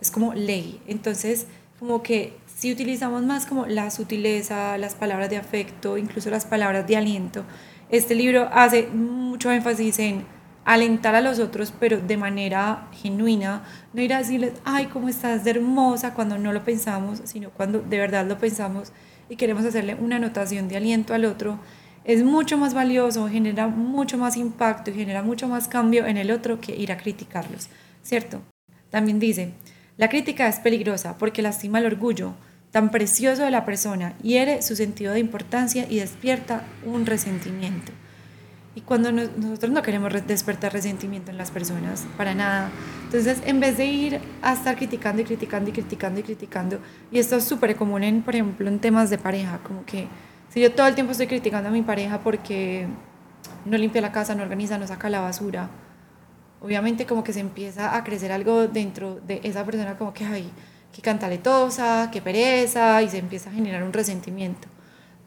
Es 0.01 0.11
como 0.11 0.35
ley. 0.35 0.81
Entonces, 0.87 1.47
como 1.79 2.03
que 2.03 2.37
si 2.55 2.73
utilizamos 2.73 3.23
más 3.23 3.47
como 3.47 3.67
la 3.67 3.91
sutileza, 3.91 4.79
las 4.79 4.95
palabras 4.95 5.31
de 5.31 5.37
afecto, 5.37 5.99
incluso 5.99 6.31
las 6.31 6.47
palabras 6.47 6.87
de 6.87 6.97
aliento, 6.97 7.45
este 7.91 8.15
libro 8.15 8.49
hace 8.53 8.89
mucho 8.89 9.51
énfasis 9.53 9.99
en 9.99 10.25
alentar 10.65 11.15
a 11.15 11.21
los 11.21 11.39
otros, 11.39 11.73
pero 11.79 12.01
de 12.01 12.17
manera 12.17 12.89
genuina, 12.93 13.63
no 13.93 14.03
ir 14.03 14.13
a 14.13 14.19
decirles, 14.19 14.53
ay, 14.65 14.87
cómo 14.87 15.09
estás 15.09 15.47
hermosa 15.47 16.13
cuando 16.13 16.39
no 16.39 16.53
lo 16.53 16.65
pensamos, 16.65 17.21
sino 17.25 17.51
cuando 17.51 17.79
de 17.79 17.99
verdad 17.99 18.27
lo 18.27 18.39
pensamos, 18.39 18.93
y 19.29 19.37
queremos 19.37 19.65
hacerle 19.65 19.95
una 19.95 20.17
anotación 20.17 20.67
de 20.67 20.77
aliento 20.77 21.15
al 21.15 21.25
otro, 21.25 21.61
es 22.07 22.23
mucho 22.23 22.57
más 22.57 22.73
valioso, 22.73 23.29
genera 23.29 23.67
mucho 23.67 24.17
más 24.17 24.37
impacto 24.37 24.91
y 24.91 24.95
genera 24.95 25.23
mucho 25.23 25.49
más 25.49 25.67
cambio 25.67 26.07
en 26.07 26.17
el 26.17 26.31
otro 26.31 26.61
que 26.61 26.77
ir 26.77 26.93
a 26.93 26.97
criticarlos, 26.97 27.69
¿cierto? 28.03 28.41
También 28.91 29.19
dice, 29.19 29.55
la 29.97 30.09
crítica 30.09 30.47
es 30.47 30.61
peligrosa 30.61 31.19
porque 31.19 31.43
lastima 31.43 31.81
el 31.81 31.87
orgullo 31.87 32.35
tan 32.71 32.91
precioso 32.91 33.43
de 33.43 33.51
la 33.51 33.65
persona, 33.65 34.15
hiere 34.23 34.63
su 34.63 34.77
sentido 34.77 35.15
de 35.15 35.19
importancia 35.19 35.87
y 35.91 35.99
despierta 35.99 36.63
un 36.85 37.07
resentimiento. 37.07 37.91
Y 38.77 38.83
cuando 38.83 39.11
nosotros 39.11 39.73
no 39.73 39.83
queremos 39.83 40.13
despertar 40.27 40.73
resentimiento 40.73 41.31
en 41.31 41.39
las 41.39 41.51
personas, 41.51 42.07
para 42.19 42.35
nada. 42.35 42.71
Entonces, 43.05 43.39
en 43.47 43.59
vez 43.59 43.79
de 43.79 43.87
ir 43.87 44.21
a 44.43 44.53
estar 44.53 44.77
criticando 44.77 45.23
y 45.23 45.25
criticando 45.25 45.71
y 45.71 45.73
criticando 45.73 46.21
y 46.21 46.23
criticando, 46.23 46.79
y 47.11 47.19
esto 47.19 47.37
es 47.37 47.45
súper 47.45 47.75
común, 47.75 48.05
en, 48.05 48.23
por 48.23 48.35
ejemplo, 48.35 48.69
en 48.69 48.79
temas 48.79 49.09
de 49.09 49.17
pareja, 49.17 49.59
como 49.65 49.87
que 49.87 50.07
si 50.57 50.63
yo 50.63 50.73
todo 50.73 50.87
el 50.87 50.95
tiempo 50.95 51.13
estoy 51.13 51.27
criticando 51.27 51.69
a 51.69 51.71
mi 51.71 51.83
pareja 51.83 52.21
porque 52.21 52.87
no 53.67 53.77
limpia 53.77 54.01
la 54.01 54.11
casa, 54.11 54.35
no 54.35 54.43
organiza, 54.43 54.79
no 54.79 54.87
saca 54.87 55.11
la 55.11 55.21
basura, 55.21 55.69
obviamente 56.63 57.05
como 57.05 57.23
que 57.23 57.35
se 57.35 57.41
empieza 57.41 57.95
a 57.95 58.03
crecer 58.03 58.33
algo 58.33 58.67
dentro 58.67 59.17
de 59.17 59.43
esa 59.45 59.67
persona 59.67 59.99
como 59.99 60.15
que, 60.15 60.25
ay, 60.25 60.51
qué 60.95 61.03
cantaletosa, 61.03 62.09
qué 62.11 62.23
pereza, 62.23 63.03
y 63.03 63.11
se 63.11 63.19
empieza 63.19 63.51
a 63.51 63.53
generar 63.53 63.83
un 63.83 63.93
resentimiento. 63.93 64.67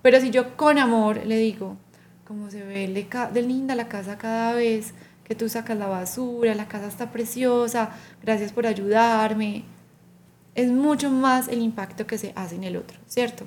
Pero 0.01 0.19
si 0.19 0.31
yo 0.31 0.57
con 0.57 0.79
amor 0.79 1.23
le 1.23 1.37
digo, 1.37 1.77
como 2.25 2.49
se 2.49 2.63
ve 2.63 2.87
de 2.87 3.41
linda 3.43 3.75
la 3.75 3.87
casa 3.87 4.17
cada 4.17 4.53
vez 4.53 4.95
que 5.23 5.35
tú 5.35 5.47
sacas 5.47 5.77
la 5.77 5.85
basura, 5.85 6.55
la 6.55 6.67
casa 6.67 6.87
está 6.87 7.11
preciosa, 7.11 7.91
gracias 8.23 8.51
por 8.51 8.65
ayudarme. 8.65 9.63
Es 10.55 10.71
mucho 10.71 11.11
más 11.11 11.49
el 11.49 11.61
impacto 11.61 12.07
que 12.07 12.17
se 12.17 12.33
hace 12.35 12.55
en 12.55 12.63
el 12.63 12.77
otro, 12.77 12.97
¿cierto? 13.05 13.45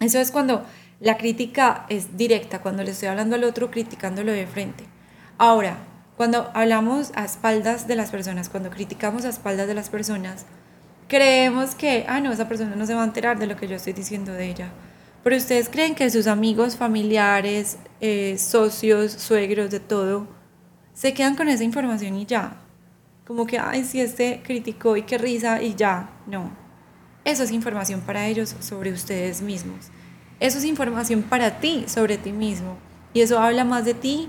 Eso 0.00 0.18
es 0.18 0.32
cuando 0.32 0.64
la 1.04 1.18
crítica 1.18 1.84
es 1.90 2.16
directa, 2.16 2.62
cuando 2.62 2.82
le 2.82 2.92
estoy 2.92 3.08
hablando 3.08 3.36
al 3.36 3.44
otro, 3.44 3.70
criticándolo 3.70 4.32
de 4.32 4.46
frente. 4.46 4.84
Ahora, 5.36 5.76
cuando 6.16 6.50
hablamos 6.54 7.12
a 7.14 7.26
espaldas 7.26 7.86
de 7.86 7.94
las 7.94 8.10
personas, 8.10 8.48
cuando 8.48 8.70
criticamos 8.70 9.26
a 9.26 9.28
espaldas 9.28 9.66
de 9.66 9.74
las 9.74 9.90
personas, 9.90 10.46
creemos 11.06 11.74
que, 11.74 12.06
ah, 12.08 12.20
no, 12.20 12.32
esa 12.32 12.48
persona 12.48 12.74
no 12.74 12.86
se 12.86 12.94
va 12.94 13.02
a 13.02 13.04
enterar 13.04 13.38
de 13.38 13.46
lo 13.46 13.54
que 13.54 13.68
yo 13.68 13.76
estoy 13.76 13.92
diciendo 13.92 14.32
de 14.32 14.48
ella. 14.48 14.72
Pero 15.22 15.36
ustedes 15.36 15.68
creen 15.68 15.94
que 15.94 16.08
sus 16.08 16.26
amigos, 16.26 16.76
familiares, 16.76 17.76
eh, 18.00 18.38
socios, 18.38 19.12
suegros, 19.12 19.70
de 19.70 19.80
todo, 19.80 20.26
se 20.94 21.12
quedan 21.12 21.36
con 21.36 21.50
esa 21.50 21.64
información 21.64 22.16
y 22.16 22.24
ya. 22.24 22.56
Como 23.26 23.46
que, 23.46 23.58
ay, 23.58 23.84
si 23.84 24.00
este 24.00 24.40
criticó 24.42 24.96
y 24.96 25.02
qué 25.02 25.18
risa 25.18 25.60
y 25.60 25.74
ya. 25.74 26.08
No. 26.26 26.50
Eso 27.26 27.42
es 27.42 27.50
información 27.50 28.00
para 28.00 28.26
ellos 28.26 28.56
sobre 28.60 28.90
ustedes 28.90 29.42
mismos. 29.42 29.90
Eso 30.40 30.58
es 30.58 30.64
información 30.64 31.22
para 31.22 31.60
ti 31.60 31.84
sobre 31.88 32.18
ti 32.18 32.32
mismo. 32.32 32.76
Y 33.12 33.20
eso 33.20 33.38
habla 33.38 33.64
más 33.64 33.84
de 33.84 33.94
ti 33.94 34.28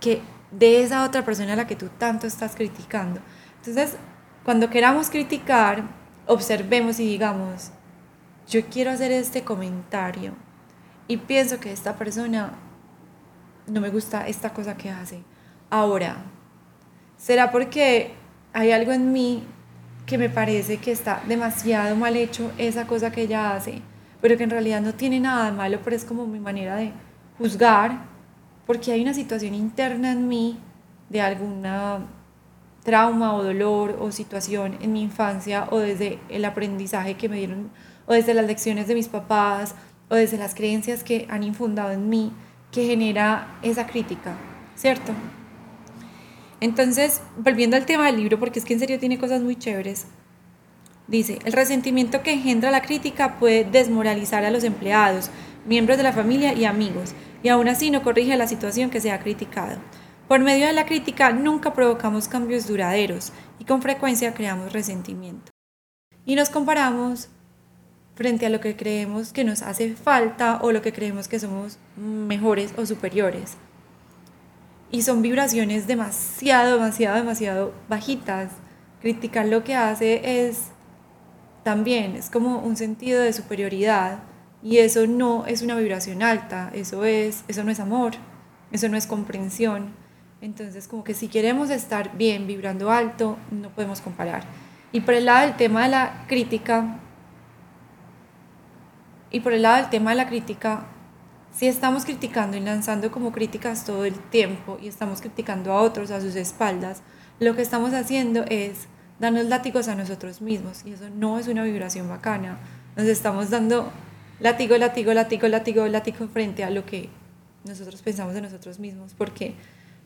que 0.00 0.22
de 0.50 0.82
esa 0.82 1.04
otra 1.04 1.24
persona 1.24 1.54
a 1.54 1.56
la 1.56 1.66
que 1.66 1.76
tú 1.76 1.88
tanto 1.98 2.26
estás 2.26 2.54
criticando. 2.54 3.20
Entonces, 3.56 3.96
cuando 4.44 4.70
queramos 4.70 5.10
criticar, 5.10 5.84
observemos 6.26 7.00
y 7.00 7.06
digamos, 7.06 7.70
yo 8.48 8.66
quiero 8.66 8.90
hacer 8.90 9.10
este 9.12 9.42
comentario 9.42 10.34
y 11.08 11.16
pienso 11.16 11.58
que 11.58 11.72
esta 11.72 11.96
persona 11.96 12.52
no 13.66 13.80
me 13.80 13.90
gusta 13.90 14.26
esta 14.28 14.52
cosa 14.52 14.76
que 14.76 14.90
hace. 14.90 15.22
Ahora, 15.70 16.16
¿será 17.16 17.50
porque 17.50 18.14
hay 18.52 18.72
algo 18.72 18.92
en 18.92 19.12
mí 19.12 19.44
que 20.06 20.18
me 20.18 20.28
parece 20.28 20.78
que 20.78 20.92
está 20.92 21.22
demasiado 21.26 21.96
mal 21.96 22.16
hecho 22.16 22.52
esa 22.58 22.86
cosa 22.86 23.12
que 23.12 23.22
ella 23.22 23.54
hace, 23.54 23.80
pero 24.22 24.38
que 24.38 24.44
en 24.44 24.50
realidad 24.50 24.80
no 24.80 24.94
tiene 24.94 25.20
nada 25.20 25.46
de 25.46 25.52
malo, 25.52 25.80
pero 25.84 25.96
es 25.96 26.04
como 26.04 26.26
mi 26.26 26.38
manera 26.38 26.76
de 26.76 26.92
juzgar, 27.36 28.04
porque 28.66 28.92
hay 28.92 29.02
una 29.02 29.12
situación 29.12 29.52
interna 29.52 30.12
en 30.12 30.28
mí 30.28 30.58
de 31.10 31.20
alguna 31.20 32.06
trauma 32.84 33.34
o 33.34 33.42
dolor 33.42 33.98
o 34.00 34.12
situación 34.12 34.78
en 34.80 34.92
mi 34.92 35.02
infancia 35.02 35.66
o 35.70 35.78
desde 35.78 36.20
el 36.28 36.44
aprendizaje 36.44 37.14
que 37.14 37.28
me 37.28 37.36
dieron 37.36 37.70
o 38.06 38.14
desde 38.14 38.32
las 38.32 38.46
lecciones 38.46 38.86
de 38.86 38.94
mis 38.94 39.08
papás 39.08 39.74
o 40.08 40.14
desde 40.14 40.38
las 40.38 40.54
creencias 40.54 41.02
que 41.04 41.26
han 41.28 41.42
infundado 41.42 41.90
en 41.90 42.08
mí 42.08 42.32
que 42.70 42.86
genera 42.86 43.58
esa 43.62 43.86
crítica, 43.86 44.36
¿cierto? 44.76 45.12
Entonces, 46.60 47.22
volviendo 47.36 47.76
al 47.76 47.86
tema 47.86 48.06
del 48.06 48.16
libro, 48.16 48.38
porque 48.38 48.60
es 48.60 48.64
que 48.64 48.74
en 48.74 48.78
serio 48.78 49.00
tiene 49.00 49.18
cosas 49.18 49.42
muy 49.42 49.56
chéveres, 49.56 50.06
dice, 51.12 51.38
el 51.44 51.52
resentimiento 51.52 52.22
que 52.22 52.32
engendra 52.32 52.70
la 52.70 52.80
crítica 52.80 53.38
puede 53.38 53.64
desmoralizar 53.64 54.44
a 54.46 54.50
los 54.50 54.64
empleados, 54.64 55.30
miembros 55.66 55.98
de 55.98 56.04
la 56.04 56.12
familia 56.12 56.54
y 56.54 56.64
amigos, 56.64 57.12
y 57.42 57.48
aún 57.50 57.68
así 57.68 57.90
no 57.90 58.02
corrige 58.02 58.36
la 58.36 58.48
situación 58.48 58.88
que 58.88 59.00
se 59.00 59.12
ha 59.12 59.20
criticado. 59.20 59.76
Por 60.26 60.40
medio 60.40 60.66
de 60.66 60.72
la 60.72 60.86
crítica 60.86 61.30
nunca 61.30 61.74
provocamos 61.74 62.28
cambios 62.28 62.66
duraderos 62.66 63.32
y 63.58 63.64
con 63.64 63.82
frecuencia 63.82 64.32
creamos 64.32 64.72
resentimiento. 64.72 65.52
Y 66.24 66.34
nos 66.34 66.48
comparamos 66.48 67.28
frente 68.14 68.46
a 68.46 68.48
lo 68.48 68.60
que 68.60 68.74
creemos 68.74 69.34
que 69.34 69.44
nos 69.44 69.60
hace 69.60 69.94
falta 69.94 70.60
o 70.62 70.72
lo 70.72 70.80
que 70.80 70.94
creemos 70.94 71.28
que 71.28 71.38
somos 71.38 71.76
mejores 71.96 72.72
o 72.78 72.86
superiores. 72.86 73.58
Y 74.90 75.02
son 75.02 75.20
vibraciones 75.20 75.86
demasiado, 75.86 76.78
demasiado, 76.78 77.16
demasiado 77.16 77.74
bajitas. 77.88 78.52
Criticar 79.02 79.46
lo 79.46 79.64
que 79.64 79.74
hace 79.74 80.46
es 80.46 80.71
también, 81.62 82.16
es 82.16 82.30
como 82.30 82.58
un 82.58 82.76
sentido 82.76 83.22
de 83.22 83.32
superioridad 83.32 84.18
y 84.62 84.78
eso 84.78 85.06
no 85.06 85.46
es 85.46 85.62
una 85.62 85.76
vibración 85.76 86.22
alta, 86.22 86.70
eso, 86.74 87.04
es, 87.04 87.44
eso 87.48 87.64
no 87.64 87.70
es 87.70 87.80
amor, 87.80 88.12
eso 88.70 88.88
no 88.88 88.96
es 88.96 89.06
comprensión. 89.06 89.94
Entonces, 90.40 90.88
como 90.88 91.04
que 91.04 91.14
si 91.14 91.28
queremos 91.28 91.70
estar 91.70 92.16
bien, 92.16 92.46
vibrando 92.46 92.90
alto, 92.90 93.38
no 93.50 93.70
podemos 93.70 94.00
comparar. 94.00 94.44
Y 94.90 95.00
por 95.00 95.14
el 95.14 95.26
lado 95.26 95.46
del 95.46 95.56
tema 95.56 95.84
de 95.84 95.88
la 95.90 96.24
crítica, 96.26 96.98
y 99.30 99.40
por 99.40 99.52
el 99.52 99.62
lado 99.62 99.76
del 99.76 99.90
tema 99.90 100.10
de 100.10 100.16
la 100.16 100.28
crítica, 100.28 100.86
si 101.52 101.66
estamos 101.66 102.04
criticando 102.04 102.56
y 102.56 102.60
lanzando 102.60 103.12
como 103.12 103.30
críticas 103.30 103.84
todo 103.84 104.04
el 104.04 104.14
tiempo 104.14 104.78
y 104.80 104.88
estamos 104.88 105.20
criticando 105.20 105.72
a 105.72 105.80
otros 105.80 106.10
a 106.10 106.20
sus 106.20 106.34
espaldas, 106.34 107.02
lo 107.40 107.54
que 107.54 107.62
estamos 107.62 107.92
haciendo 107.94 108.44
es 108.48 108.88
darnos 109.22 109.46
látigos 109.46 109.88
a 109.88 109.94
nosotros 109.94 110.42
mismos 110.42 110.82
y 110.84 110.92
eso 110.92 111.08
no 111.08 111.38
es 111.38 111.48
una 111.48 111.62
vibración 111.62 112.08
bacana. 112.08 112.58
Nos 112.96 113.06
estamos 113.06 113.48
dando 113.48 113.90
látigo, 114.40 114.76
látigo, 114.76 115.14
látigo, 115.14 115.48
látigo, 115.48 115.86
látigo 115.86 116.28
frente 116.28 116.64
a 116.64 116.70
lo 116.70 116.84
que 116.84 117.08
nosotros 117.64 118.02
pensamos 118.02 118.34
de 118.34 118.42
nosotros 118.42 118.78
mismos. 118.78 119.14
Porque, 119.16 119.54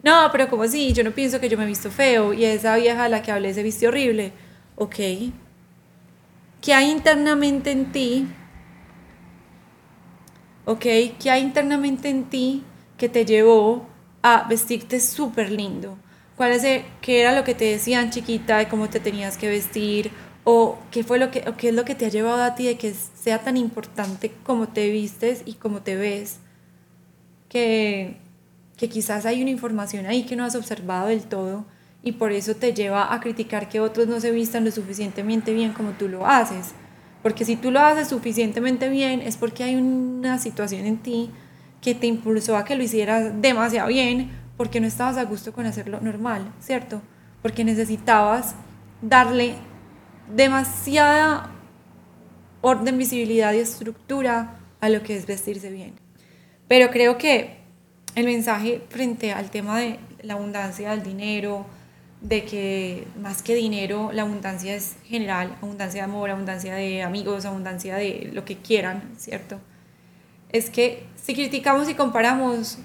no, 0.05 0.29
pero 0.31 0.49
como 0.49 0.69
si 0.69 0.93
yo 0.93 1.03
no 1.03 1.11
pienso 1.11 1.41
que 1.41 1.49
yo 1.49 1.59
me 1.59 1.65
he 1.65 1.67
visto 1.67 1.91
feo 1.91 2.33
y 2.33 2.45
esa 2.45 2.77
vieja 2.77 3.05
a 3.05 3.09
la 3.09 3.23
que 3.23 3.33
hablé 3.33 3.53
se 3.55 3.63
viste 3.63 3.89
horrible. 3.89 4.33
Ok. 4.77 4.97
¿Qué 6.61 6.75
hay 6.75 6.91
internamente 6.91 7.71
en 7.71 7.91
ti 7.93 8.29
¿ok? 10.67 10.85
¿Qué 11.19 11.31
hay 11.31 11.43
internamente 11.43 12.11
en 12.11 12.25
ti 12.25 12.63
que 12.99 13.09
te 13.09 13.25
llevó 13.25 13.87
a 14.21 14.47
vestirte 14.47 15.01
súper 15.01 15.51
lindo? 15.51 15.97
¿Cuál 16.37 16.53
es 16.53 16.63
qué 17.01 17.21
era 17.21 17.35
lo 17.35 17.45
que 17.45 17.55
te 17.55 17.65
decían 17.65 18.11
chiquita 18.11 18.59
de 18.59 18.69
cómo 18.69 18.91
te 18.91 19.01
tenías 19.01 19.39
que 19.39 19.49
vestir? 19.49 20.11
¿O 20.45 20.79
qué, 20.91 21.03
fue 21.03 21.19
lo 21.19 21.31
que, 21.31 21.41
qué 21.57 21.71
es 21.71 21.75
lo 21.75 21.85
que 21.85 21.95
te 21.95 22.07
ha 22.07 22.11
llevado 22.11 22.43
a 22.43 22.55
ti 22.55 22.67
de 22.67 22.77
que 22.77 22.93
sea 22.93 23.41
tan 23.43 23.57
importante 23.57 24.31
cómo 24.45 24.69
te 24.69 24.91
vistes 24.91 25.43
y 25.47 25.55
cómo 25.55 25.81
te 25.81 25.97
ves? 25.97 26.39
Que, 27.49 28.19
que 28.77 28.89
quizás 28.89 29.25
hay 29.25 29.41
una 29.41 29.51
información 29.51 30.05
ahí 30.05 30.25
que 30.25 30.37
no 30.37 30.45
has 30.45 30.55
observado 30.55 31.09
del 31.09 31.23
todo 31.23 31.65
y 32.03 32.13
por 32.13 32.33
eso 32.33 32.55
te 32.55 32.75
lleva 32.75 33.13
a 33.15 33.21
criticar 33.21 33.69
que 33.69 33.81
otros 33.81 34.07
no 34.07 34.21
se 34.21 34.31
vistan 34.31 34.65
lo 34.65 34.71
suficientemente 34.71 35.55
bien 35.55 35.73
como 35.73 35.93
tú 35.93 36.07
lo 36.07 36.27
haces. 36.27 36.73
Porque 37.23 37.47
si 37.47 37.57
tú 37.57 37.71
lo 37.71 37.81
haces 37.81 38.09
suficientemente 38.09 38.91
bien 38.91 39.23
es 39.23 39.39
porque 39.39 39.65
hay 39.65 39.75
una 39.75 40.39
situación 40.39 40.85
en 40.85 40.99
ti 40.99 41.31
que 41.81 41.95
te 41.95 42.07
impulsó 42.07 42.57
a 42.57 42.65
que 42.65 42.77
lo 42.77 42.83
hicieras 42.83 43.41
demasiado 43.41 43.89
bien 43.89 44.31
porque 44.57 44.81
no 44.81 44.87
estabas 44.87 45.17
a 45.17 45.25
gusto 45.25 45.53
con 45.53 45.67
hacerlo 45.67 46.01
normal, 46.01 46.53
¿cierto? 46.61 47.03
Porque 47.43 47.65
necesitabas 47.65 48.55
darle 49.03 49.55
demasiada 50.35 51.51
orden, 52.61 52.99
visibilidad 52.99 53.53
y 53.53 53.59
estructura 53.59 54.57
a 54.81 54.89
lo 54.89 55.03
que 55.03 55.17
es 55.17 55.27
vestirse 55.27 55.71
bien. 55.71 55.95
Pero 56.69 56.91
creo 56.91 57.19
que 57.19 57.59
el 58.15 58.25
mensaje 58.25 58.83
frente 58.89 59.33
al 59.33 59.51
tema 59.51 59.79
de 59.79 60.01
la 60.23 60.35
abundancia 60.35 60.91
del 60.91 61.03
dinero, 61.03 61.67
de 62.21 62.45
que 62.45 63.07
más 63.21 63.43
que 63.43 63.55
dinero, 63.55 64.11
la 64.13 64.23
abundancia 64.23 64.75
es 64.75 64.97
general, 65.05 65.57
abundancia 65.63 66.01
de 66.01 66.11
amor, 66.11 66.31
abundancia 66.31 66.75
de 66.75 67.03
amigos, 67.03 67.45
abundancia 67.45 67.97
de 67.97 68.31
lo 68.33 68.45
que 68.45 68.57
quieran, 68.57 69.13
¿cierto? 69.17 69.61
Es 70.51 70.71
que 70.71 71.05
si 71.15 71.35
criticamos 71.35 71.89
y 71.89 71.95
comparamos, 71.95 72.79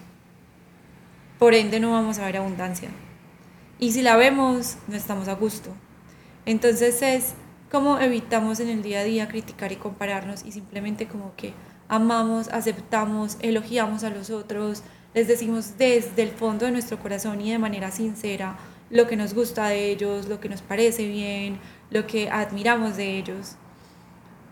por 1.41 1.55
ende 1.55 1.79
no 1.79 1.89
vamos 1.89 2.19
a 2.19 2.25
ver 2.27 2.37
abundancia. 2.37 2.89
Y 3.79 3.93
si 3.93 4.03
la 4.03 4.15
vemos, 4.15 4.77
no 4.87 4.95
estamos 4.95 5.27
a 5.27 5.33
gusto. 5.33 5.71
Entonces 6.45 7.01
es 7.01 7.33
como 7.71 7.97
evitamos 7.97 8.59
en 8.59 8.69
el 8.69 8.83
día 8.83 8.99
a 8.99 9.03
día 9.03 9.27
criticar 9.27 9.71
y 9.71 9.77
compararnos 9.77 10.45
y 10.45 10.51
simplemente 10.51 11.07
como 11.07 11.35
que 11.35 11.55
amamos, 11.87 12.49
aceptamos, 12.49 13.37
elogiamos 13.39 14.03
a 14.03 14.11
los 14.11 14.29
otros, 14.29 14.83
les 15.15 15.27
decimos 15.27 15.79
desde 15.79 16.21
el 16.21 16.29
fondo 16.29 16.67
de 16.67 16.73
nuestro 16.73 16.99
corazón 16.99 17.41
y 17.41 17.51
de 17.51 17.57
manera 17.57 17.89
sincera 17.89 18.59
lo 18.91 19.07
que 19.07 19.15
nos 19.15 19.33
gusta 19.33 19.67
de 19.69 19.89
ellos, 19.89 20.27
lo 20.27 20.39
que 20.39 20.47
nos 20.47 20.61
parece 20.61 21.07
bien, 21.07 21.57
lo 21.89 22.05
que 22.05 22.29
admiramos 22.29 22.97
de 22.97 23.17
ellos, 23.17 23.55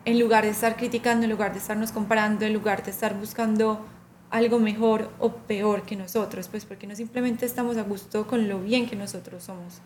en 0.06 0.19
lugar 0.19 0.43
de 0.43 0.49
estar 0.49 0.75
criticando, 0.75 1.25
en 1.25 1.30
lugar 1.30 1.54
de 1.54 1.60
estarnos 1.60 1.91
comparando, 1.91 2.45
en 2.47 2.54
lugar 2.54 2.84
de 2.84 2.89
estar 2.89 3.13
buscando 3.13 3.86
algo 4.30 4.60
mejor 4.60 5.12
o 5.20 5.34
peor 5.34 5.84
que 5.84 5.96
nosotros, 5.96 6.48
pues 6.48 6.65
porque 6.65 6.88
no 6.88 6.96
simplemente 6.96 7.46
estamos 7.46 7.78
a 7.78 7.84
gusto 7.84 8.28
con 8.28 8.48
lo 8.48 8.60
bien 8.60 8.88
que 8.88 8.96
nosotros 8.96 9.44
somos. 9.44 9.82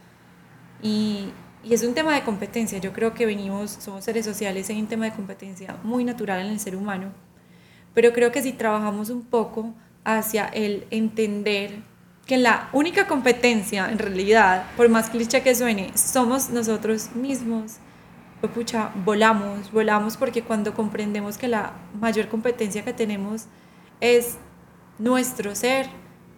Y, 0.82 1.32
es 1.70 1.82
un 1.84 1.94
tema 1.94 2.14
de 2.14 2.24
competencia, 2.24 2.78
yo 2.80 2.92
creo 2.92 3.14
que 3.14 3.26
venimos, 3.26 3.72
somos 3.72 4.04
seres 4.04 4.26
sociales, 4.26 4.70
hay 4.70 4.82
un 4.82 4.88
tema 4.88 5.06
de 5.06 5.14
competencia 5.14 5.78
muy 5.84 6.04
natural 6.04 6.42
en 6.42 6.48
el 6.48 6.60
ser 6.60 6.76
humano, 6.76 7.14
pero 7.94 8.12
creo 8.12 8.34
que 8.34 8.42
si 8.42 8.52
trabajamos 8.52 9.10
un 9.10 9.22
poco 9.22 9.74
hacia 10.04 10.48
el 10.48 10.86
entender 10.92 11.84
que 12.26 12.38
la 12.38 12.70
única 12.74 13.08
competencia 13.08 13.90
en 13.90 13.98
realidad, 13.98 14.66
por 14.76 14.90
más 14.90 15.10
cliché 15.10 15.42
que 15.42 15.56
suene, 15.56 15.92
somos 15.96 16.50
nosotros 16.50 17.16
mismos. 17.16 17.78
Pues 18.42 18.52
pucha, 18.52 18.92
volamos, 19.06 19.72
volamos 19.72 20.18
porque 20.18 20.42
cuando 20.42 20.74
comprendemos 20.74 21.38
que 21.38 21.48
la 21.48 21.72
mayor 21.98 22.28
competencia 22.28 22.84
que 22.84 22.92
tenemos 22.92 23.48
es 24.02 24.38
nuestro 25.00 25.56
ser, 25.56 25.88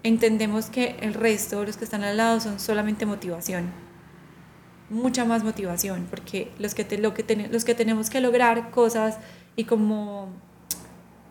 entendemos 0.03 0.67
que 0.67 0.97
el 1.01 1.13
resto, 1.13 1.63
los 1.65 1.77
que 1.77 1.85
están 1.85 2.03
al 2.03 2.17
lado, 2.17 2.39
son 2.39 2.59
solamente 2.59 3.05
motivación. 3.05 3.71
Mucha 4.89 5.25
más 5.25 5.43
motivación, 5.43 6.07
porque 6.09 6.51
los 6.59 6.75
que, 6.75 6.97
lo 6.97 7.13
que 7.13 7.49
los 7.51 7.65
que 7.65 7.73
tenemos 7.75 8.09
que 8.09 8.21
lograr 8.21 8.69
cosas 8.69 9.17
y 9.55 9.63
como 9.63 10.29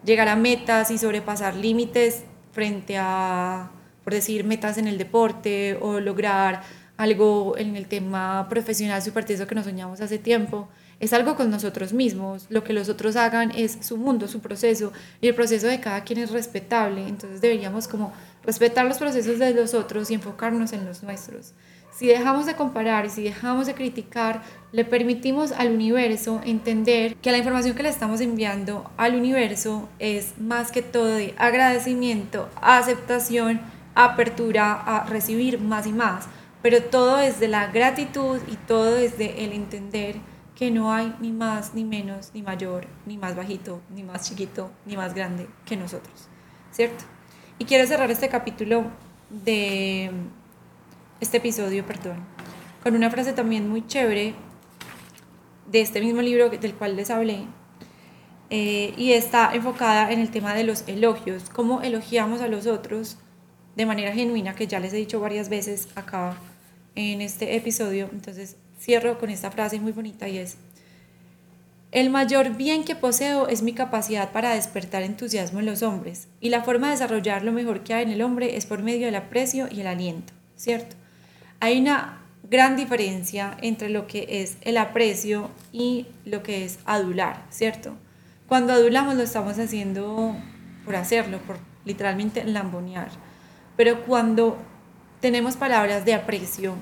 llegar 0.05 0.29
a 0.29 0.37
metas 0.37 0.91
y 0.91 0.99
sobrepasar 0.99 1.55
límites 1.55 2.25
frente 2.53 2.97
a, 2.99 3.71
por 4.03 4.13
decir, 4.13 4.45
metas 4.45 4.79
en 4.79 4.87
el 4.87 4.99
deporte 4.99 5.79
o 5.81 6.01
lograr 6.01 6.63
algo 6.97 7.57
en 7.57 7.77
el 7.77 7.87
tema 7.87 8.47
profesional 8.49 9.03
súper 9.03 9.25
que 9.25 9.55
nos 9.55 9.65
soñamos 9.65 10.01
hace 10.01 10.19
tiempo, 10.19 10.69
es 11.05 11.13
algo 11.13 11.37
con 11.37 11.51
nosotros 11.51 11.93
mismos. 11.93 12.47
Lo 12.49 12.65
que 12.65 12.73
los 12.73 12.89
otros 12.89 13.17
hagan 13.17 13.51
es 13.55 13.79
su 13.83 13.99
mundo, 13.99 14.27
su 14.27 14.41
proceso, 14.41 14.93
y 15.21 15.29
el 15.29 15.35
proceso 15.35 15.67
de 15.67 15.79
cada 15.79 16.03
quien 16.03 16.19
es 16.19 16.31
respetable. 16.31 17.07
Entonces 17.07 17.43
deberíamos 17.43 17.89
como 17.89 18.13
respetar 18.43 18.87
los 18.87 18.99
procesos 18.99 19.39
de 19.39 19.53
los 19.53 19.75
otros 19.75 20.11
y 20.11 20.15
enfocarnos 20.15 20.73
en 20.73 20.87
los 20.87 21.03
nuestros. 21.03 21.53
Si 21.93 22.07
dejamos 22.07 22.47
de 22.47 22.55
comparar 22.55 23.05
y 23.05 23.11
si 23.11 23.23
dejamos 23.23 23.67
de 23.67 23.75
criticar, 23.75 24.43
le 24.73 24.85
permitimos 24.85 25.53
al 25.53 25.73
universo 25.73 26.41
entender 26.45 27.15
que 27.17 27.31
la 27.31 27.39
información 27.39 27.77
que 27.77 27.85
le 27.85 27.91
estamos 27.91 28.21
enviando 28.21 28.91
al 28.97 29.15
universo 29.15 29.89
es 29.99 30.39
más 30.39 30.73
que 30.73 30.83
todo 30.83 31.07
de 31.07 31.35
agradecimiento, 31.37 32.49
aceptación, 32.61 33.61
apertura 33.95 34.73
a 34.73 35.05
recibir 35.05 35.61
más 35.61 35.87
y 35.87 35.93
más. 35.93 36.25
Pero 36.63 36.83
todo 36.83 37.19
es 37.21 37.41
de 37.41 37.49
la 37.49 37.67
gratitud 37.67 38.39
y 38.49 38.57
todo 38.57 38.95
desde 38.95 39.45
el 39.45 39.53
entender 39.53 40.17
que 40.55 40.71
no 40.71 40.93
hay 40.93 41.15
ni 41.21 41.33
más, 41.33 41.75
ni 41.75 41.85
menos, 41.85 42.31
ni 42.33 42.43
mayor, 42.43 42.87
ni 43.07 43.19
más 43.19 43.35
bajito, 43.35 43.81
ni 43.95 44.03
más 44.03 44.29
chiquito, 44.29 44.71
ni 44.87 44.97
más 44.97 45.15
grande 45.15 45.49
que 45.65 45.77
nosotros. 45.77 46.29
¿Cierto? 46.71 47.05
Y 47.59 47.65
quiero 47.65 47.87
cerrar 47.87 48.11
este 48.11 48.29
capítulo 48.29 48.85
de 49.31 50.11
este 51.21 51.39
episodio, 51.39 51.85
perdón, 51.87 52.25
con 52.83 52.95
una 52.95 53.11
frase 53.11 53.33
también 53.33 53.69
muy 53.69 53.87
chévere 53.87 54.35
de 55.71 55.81
este 55.81 56.01
mismo 56.01 56.23
libro 56.23 56.51
del 56.51 56.75
cual 56.75 56.97
les 56.97 57.11
hablé. 57.11 57.47
Eh, 58.51 58.93
y 58.97 59.13
está 59.13 59.55
enfocada 59.55 60.13
en 60.13 60.21
el 60.21 60.31
tema 60.31 60.55
de 60.55 60.65
los 60.65 60.87
elogios, 60.87 61.51
cómo 61.51 61.83
elogiamos 61.83 62.41
a 62.41 62.49
los 62.49 62.67
otros 62.67 63.17
de 63.75 63.87
manera 63.87 64.13
genuina, 64.13 64.55
que 64.55 64.67
ya 64.67 64.79
les 64.79 64.93
he 64.93 64.97
dicho 64.97 65.19
varias 65.19 65.49
veces 65.49 65.89
acá 65.97 66.37
en 66.95 67.21
este 67.21 67.57
episodio. 67.57 68.09
Entonces 68.13 68.57
cierro 68.81 69.19
con 69.19 69.31
esta 69.31 69.51
frase 69.51 69.81
muy 69.81 69.93
bonita 69.93 70.29
y 70.29 70.39
es, 70.39 70.57
el 71.93 72.11
mayor 72.11 72.57
bien 72.57 72.85
que 72.85 72.97
poseo 72.97 73.47
es 73.49 73.63
mi 73.63 73.73
capacidad 73.73 74.33
para 74.33 74.55
despertar 74.55 75.03
entusiasmo 75.03 75.61
en 75.61 75.67
los 75.67 75.83
hombres, 75.83 76.27
y 76.41 76.51
la 76.51 76.65
forma 76.65 76.89
de 76.89 76.95
desarrollar 76.95 77.45
lo 77.45 77.53
mejor 77.53 77.85
que 77.85 77.95
hay 77.95 78.03
en 78.03 78.11
el 78.11 78.23
hombre 78.23 78.57
es 78.57 78.67
por 78.67 78.83
medio 78.83 79.07
del 79.07 79.15
aprecio 79.15 79.69
y 79.71 79.81
el 79.81 79.87
aliento, 79.87 80.33
¿cierto? 80.57 80.97
hay 81.65 81.81
una 81.81 82.19
gran 82.51 82.77
diferencia 82.77 83.57
entre 83.63 83.89
lo 83.89 84.07
que 84.07 84.27
es 84.29 84.59
el 84.61 84.77
aprecio 84.77 85.51
y 85.73 86.07
lo 86.27 86.43
que 86.43 86.67
es 86.67 86.79
adular, 86.85 87.43
¿cierto? 87.49 87.95
Cuando 88.47 88.75
adulamos 88.75 89.15
lo 89.15 89.23
estamos 89.23 89.59
haciendo 89.59 90.37
por 90.85 90.95
hacerlo, 90.95 91.39
por 91.39 91.57
literalmente 91.87 92.45
lambonear. 92.45 93.09
Pero 93.79 94.05
cuando 94.05 94.59
tenemos 95.21 95.57
palabras 95.57 96.05
de 96.05 96.13
aprecio 96.13 96.75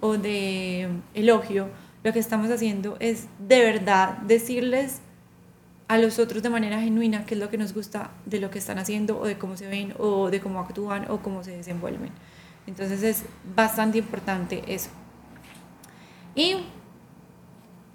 o 0.00 0.16
de 0.16 0.88
elogio, 1.14 1.68
lo 2.02 2.12
que 2.12 2.18
estamos 2.18 2.50
haciendo 2.50 2.96
es 3.00 3.26
de 3.38 3.60
verdad 3.60 4.18
decirles 4.18 5.00
a 5.88 5.98
los 5.98 6.18
otros 6.18 6.42
de 6.42 6.50
manera 6.50 6.80
genuina 6.80 7.26
qué 7.26 7.34
es 7.34 7.40
lo 7.40 7.50
que 7.50 7.58
nos 7.58 7.74
gusta 7.74 8.10
de 8.24 8.40
lo 8.40 8.50
que 8.50 8.58
están 8.58 8.78
haciendo 8.78 9.18
o 9.18 9.26
de 9.26 9.38
cómo 9.38 9.56
se 9.56 9.66
ven 9.66 9.94
o 9.98 10.30
de 10.30 10.40
cómo 10.40 10.60
actúan 10.60 11.10
o 11.10 11.18
cómo 11.18 11.42
se 11.42 11.56
desenvuelven. 11.56 12.10
Entonces 12.66 13.02
es 13.02 13.24
bastante 13.56 13.98
importante 13.98 14.62
eso. 14.68 14.90
Y 16.34 16.56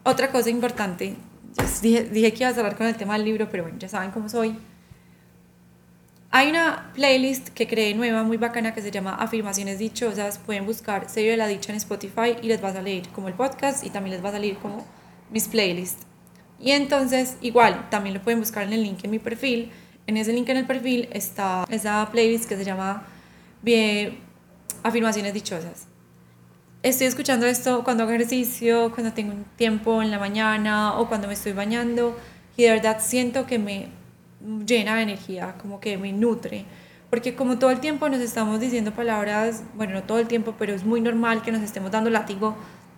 otra 0.04 0.32
cosa 0.32 0.50
importante, 0.50 1.16
dije, 1.82 2.04
dije 2.04 2.34
que 2.34 2.44
iba 2.44 2.50
a 2.50 2.54
cerrar 2.54 2.76
con 2.76 2.86
el 2.86 2.96
tema 2.96 3.14
del 3.14 3.24
libro, 3.24 3.50
pero 3.50 3.64
bueno, 3.64 3.80
ya 3.80 3.88
saben 3.88 4.12
cómo 4.12 4.28
soy. 4.28 4.58
Hay 6.32 6.50
una 6.50 6.92
playlist 6.94 7.50
que 7.50 7.68
creé 7.68 7.94
nueva, 7.94 8.24
muy 8.24 8.38
bacana, 8.38 8.74
que 8.74 8.82
se 8.82 8.92
llama 8.92 9.16
Afirmaciones 9.16 9.80
Dichosas. 9.80 10.38
Pueden 10.40 10.66
buscar 10.66 11.10
Serio 11.10 11.32
de 11.32 11.38
la 11.38 11.48
Dicha 11.48 11.72
en 11.72 11.78
Spotify 11.78 12.36
y 12.42 12.48
les 12.48 12.64
va 12.64 12.70
a 12.70 12.74
salir 12.74 13.08
como 13.10 13.28
el 13.28 13.34
podcast 13.34 13.86
y 13.86 13.90
también 13.90 14.16
les 14.16 14.24
va 14.24 14.30
a 14.30 14.34
salir 14.34 14.58
como 14.58 14.86
mis 15.32 15.48
playlists. 15.48 16.06
Y 16.60 16.72
entonces, 16.72 17.38
igual, 17.42 17.90
también 17.90 18.16
lo 18.16 18.22
pueden 18.22 18.40
buscar 18.40 18.64
en 18.64 18.74
el 18.74 18.84
link 18.84 19.04
en 19.04 19.12
mi 19.12 19.20
perfil. 19.20 19.72
En 20.08 20.18
ese 20.18 20.34
link 20.34 20.50
en 20.50 20.58
el 20.58 20.66
perfil 20.66 21.08
está 21.12 21.66
esa 21.70 22.08
playlist 22.12 22.48
que 22.48 22.58
se 22.58 22.66
llama 22.66 23.06
Bien 23.62 24.20
afirmaciones 24.84 25.34
dichosas. 25.34 25.88
Estoy 26.84 27.08
escuchando 27.08 27.48
esto 27.48 27.84
cuando 27.84 28.04
hago 28.04 28.12
ejercicio, 28.12 28.92
cuando 28.94 29.12
tengo 29.14 29.34
un 29.34 29.46
tiempo 29.56 30.04
en 30.04 30.12
la 30.12 30.20
mañana 30.20 31.00
o 31.00 31.08
cuando 31.08 31.28
me 31.28 31.34
estoy 31.34 31.54
bañando 31.54 32.16
y 32.56 32.64
de 32.64 32.70
verdad 32.70 32.98
siento 33.00 33.48
que 33.48 33.58
me 33.58 33.88
llena 34.66 34.96
de 34.96 35.04
energía, 35.04 35.56
como 35.62 35.80
que 35.80 35.98
me 35.98 36.12
nutre. 36.12 36.66
Porque 37.10 37.36
como 37.36 37.60
todo 37.60 37.70
el 37.70 37.80
tiempo 37.80 38.10
nos 38.10 38.20
estamos 38.20 38.60
diciendo 38.60 38.92
palabras, 38.92 39.64
bueno, 39.76 39.94
no 39.94 40.04
todo 40.04 40.20
el 40.20 40.28
tiempo, 40.28 40.56
pero 40.58 40.74
es 40.74 40.84
muy 40.84 41.02
normal 41.02 41.42
que 41.42 41.52
nos 41.52 41.62
estemos 41.62 41.92
dando 41.92 42.10
látigo. 42.10 42.56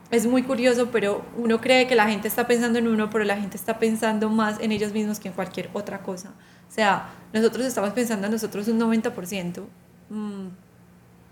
Es 0.09 0.25
muy 0.25 0.43
curioso, 0.43 0.89
pero 0.91 1.25
uno 1.35 1.59
cree 1.59 1.87
que 1.87 1.95
la 1.95 2.07
gente 2.07 2.27
está 2.27 2.47
pensando 2.47 2.79
en 2.79 2.87
uno, 2.87 3.09
pero 3.09 3.25
la 3.25 3.35
gente 3.35 3.57
está 3.57 3.77
pensando 3.77 4.29
más 4.29 4.59
en 4.61 4.71
ellos 4.71 4.93
mismos 4.93 5.19
que 5.19 5.27
en 5.27 5.33
cualquier 5.33 5.69
otra 5.73 6.01
cosa. 6.01 6.29
O 6.69 6.71
sea, 6.71 7.09
nosotros 7.33 7.65
estamos 7.65 7.91
pensando 7.91 8.27
en 8.27 8.33
nosotros 8.33 8.67
un 8.69 8.79
90% 8.79 9.63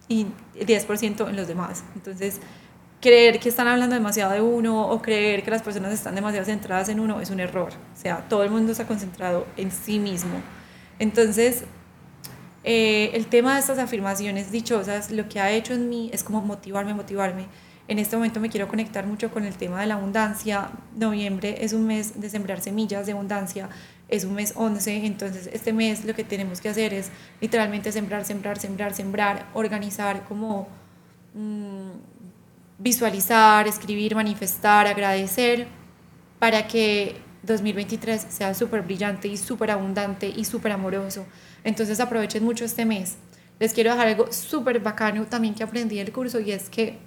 y 0.07 0.27
10% 0.59 1.29
en 1.29 1.35
los 1.35 1.47
demás. 1.47 1.83
Entonces, 1.95 2.41
creer 3.05 3.39
que 3.39 3.49
están 3.49 3.67
hablando 3.67 3.93
demasiado 3.93 4.33
de 4.33 4.41
uno 4.41 4.89
o 4.89 4.99
creer 4.99 5.43
que 5.43 5.51
las 5.51 5.61
personas 5.61 5.93
están 5.93 6.15
demasiado 6.15 6.43
centradas 6.43 6.89
en 6.89 6.99
uno 6.99 7.21
es 7.21 7.29
un 7.29 7.39
error. 7.39 7.71
O 7.71 8.01
sea, 8.01 8.27
todo 8.27 8.43
el 8.43 8.49
mundo 8.49 8.71
está 8.71 8.87
concentrado 8.87 9.45
en 9.57 9.69
sí 9.69 9.99
mismo. 9.99 10.41
Entonces, 10.97 11.65
eh, 12.63 13.11
el 13.13 13.27
tema 13.27 13.53
de 13.53 13.59
estas 13.59 13.77
afirmaciones 13.77 14.51
dichosas, 14.51 15.11
lo 15.11 15.29
que 15.29 15.39
ha 15.39 15.51
hecho 15.51 15.73
en 15.75 15.87
mí 15.87 16.09
es 16.13 16.23
como 16.23 16.41
motivarme, 16.41 16.95
motivarme. 16.95 17.45
En 17.87 17.99
este 17.99 18.15
momento 18.15 18.39
me 18.39 18.49
quiero 18.49 18.67
conectar 18.67 19.05
mucho 19.05 19.29
con 19.29 19.43
el 19.43 19.53
tema 19.53 19.81
de 19.81 19.85
la 19.85 19.93
abundancia. 19.93 20.71
Noviembre 20.95 21.63
es 21.63 21.73
un 21.73 21.85
mes 21.85 22.19
de 22.19 22.27
sembrar 22.31 22.59
semillas 22.59 23.05
de 23.05 23.11
abundancia 23.11 23.69
es 24.07 24.23
un 24.23 24.35
mes 24.35 24.53
11, 24.55 25.05
entonces 25.07 25.49
este 25.51 25.73
mes 25.73 26.05
lo 26.05 26.13
que 26.13 26.23
tenemos 26.23 26.61
que 26.61 26.69
hacer 26.69 26.93
es 26.93 27.09
literalmente 27.41 27.91
sembrar, 27.91 28.23
sembrar, 28.23 28.59
sembrar, 28.59 28.93
sembrar, 28.93 29.47
organizar 29.55 30.25
como 30.25 30.67
mm, 31.33 31.89
visualizar, 32.77 33.67
escribir, 33.67 34.15
manifestar, 34.15 34.87
agradecer 34.87 35.67
para 36.39 36.67
que 36.67 37.17
2023 37.43 38.27
sea 38.29 38.53
súper 38.53 38.81
brillante 38.81 39.27
y 39.27 39.37
súper 39.37 39.71
abundante 39.71 40.27
y 40.27 40.45
súper 40.45 40.71
amoroso. 40.71 41.25
Entonces 41.63 41.99
aprovechen 41.99 42.43
mucho 42.43 42.65
este 42.65 42.85
mes. 42.85 43.17
Les 43.59 43.73
quiero 43.73 43.91
dejar 43.91 44.07
algo 44.07 44.31
súper 44.31 44.79
bacano 44.79 45.25
también 45.25 45.53
que 45.53 45.63
aprendí 45.63 45.97
del 45.97 46.11
curso 46.11 46.39
y 46.39 46.51
es 46.51 46.69
que 46.69 46.97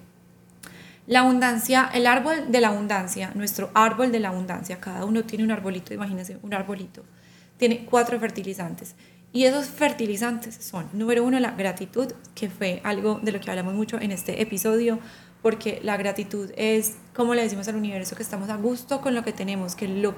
la 1.05 1.21
abundancia, 1.21 1.89
el 1.93 2.05
árbol 2.05 2.51
de 2.51 2.61
la 2.61 2.67
abundancia, 2.67 3.31
nuestro 3.33 3.71
árbol 3.73 4.11
de 4.11 4.19
la 4.19 4.29
abundancia, 4.29 4.79
cada 4.79 5.05
uno 5.05 5.23
tiene 5.23 5.43
un 5.43 5.51
arbolito, 5.51 5.93
imagínense, 5.93 6.37
un 6.43 6.53
arbolito, 6.53 7.03
tiene 7.57 7.85
cuatro 7.85 8.19
fertilizantes. 8.19 8.95
Y 9.31 9.45
esos 9.45 9.67
fertilizantes 9.67 10.55
son, 10.55 10.87
número 10.93 11.23
uno, 11.23 11.39
la 11.39 11.51
gratitud, 11.51 12.11
que 12.35 12.49
fue 12.49 12.81
algo 12.83 13.19
de 13.23 13.31
lo 13.31 13.39
que 13.39 13.49
hablamos 13.49 13.73
mucho 13.73 13.99
en 13.99 14.11
este 14.11 14.41
episodio, 14.41 14.99
porque 15.41 15.79
la 15.83 15.97
gratitud 15.97 16.51
es, 16.55 16.95
como 17.13 17.35
le 17.35 17.43
decimos 17.43 17.67
al 17.67 17.75
universo, 17.75 18.15
que 18.15 18.23
estamos 18.23 18.49
a 18.49 18.57
gusto 18.57 19.01
con 19.01 19.15
lo 19.15 19.23
que 19.23 19.33
tenemos, 19.33 19.75
que 19.75 19.87
lo 19.87 20.15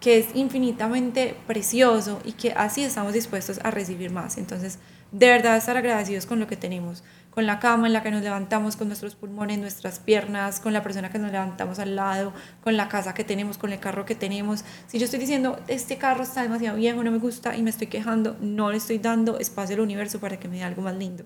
que 0.00 0.18
es 0.18 0.34
infinitamente 0.34 1.36
precioso 1.46 2.20
y 2.24 2.32
que 2.32 2.52
así 2.52 2.82
estamos 2.82 3.12
dispuestos 3.12 3.60
a 3.62 3.70
recibir 3.70 4.10
más. 4.10 4.36
Entonces, 4.36 4.78
de 5.12 5.28
verdad 5.28 5.56
estar 5.56 5.76
agradecidos 5.76 6.26
con 6.26 6.40
lo 6.40 6.48
que 6.48 6.56
tenemos, 6.56 7.04
con 7.30 7.46
la 7.46 7.60
cama 7.60 7.86
en 7.86 7.92
la 7.92 8.02
que 8.02 8.10
nos 8.10 8.22
levantamos, 8.22 8.76
con 8.76 8.88
nuestros 8.88 9.14
pulmones, 9.14 9.58
nuestras 9.58 10.00
piernas, 10.00 10.58
con 10.58 10.72
la 10.72 10.82
persona 10.82 11.10
que 11.10 11.18
nos 11.18 11.30
levantamos 11.30 11.78
al 11.78 11.94
lado, 11.94 12.32
con 12.64 12.76
la 12.76 12.88
casa 12.88 13.14
que 13.14 13.22
tenemos, 13.22 13.58
con 13.58 13.72
el 13.72 13.78
carro 13.78 14.04
que 14.04 14.14
tenemos. 14.14 14.64
Si 14.88 14.98
yo 14.98 15.04
estoy 15.04 15.20
diciendo, 15.20 15.60
este 15.68 15.98
carro 15.98 16.24
está 16.24 16.42
demasiado 16.42 16.76
viejo, 16.76 17.04
no 17.04 17.12
me 17.12 17.18
gusta 17.18 17.56
y 17.56 17.62
me 17.62 17.70
estoy 17.70 17.86
quejando, 17.86 18.36
no 18.40 18.70
le 18.70 18.78
estoy 18.78 18.98
dando 18.98 19.38
espacio 19.38 19.76
al 19.76 19.82
universo 19.82 20.18
para 20.18 20.38
que 20.38 20.48
me 20.48 20.56
dé 20.56 20.64
algo 20.64 20.82
más 20.82 20.96
lindo, 20.96 21.24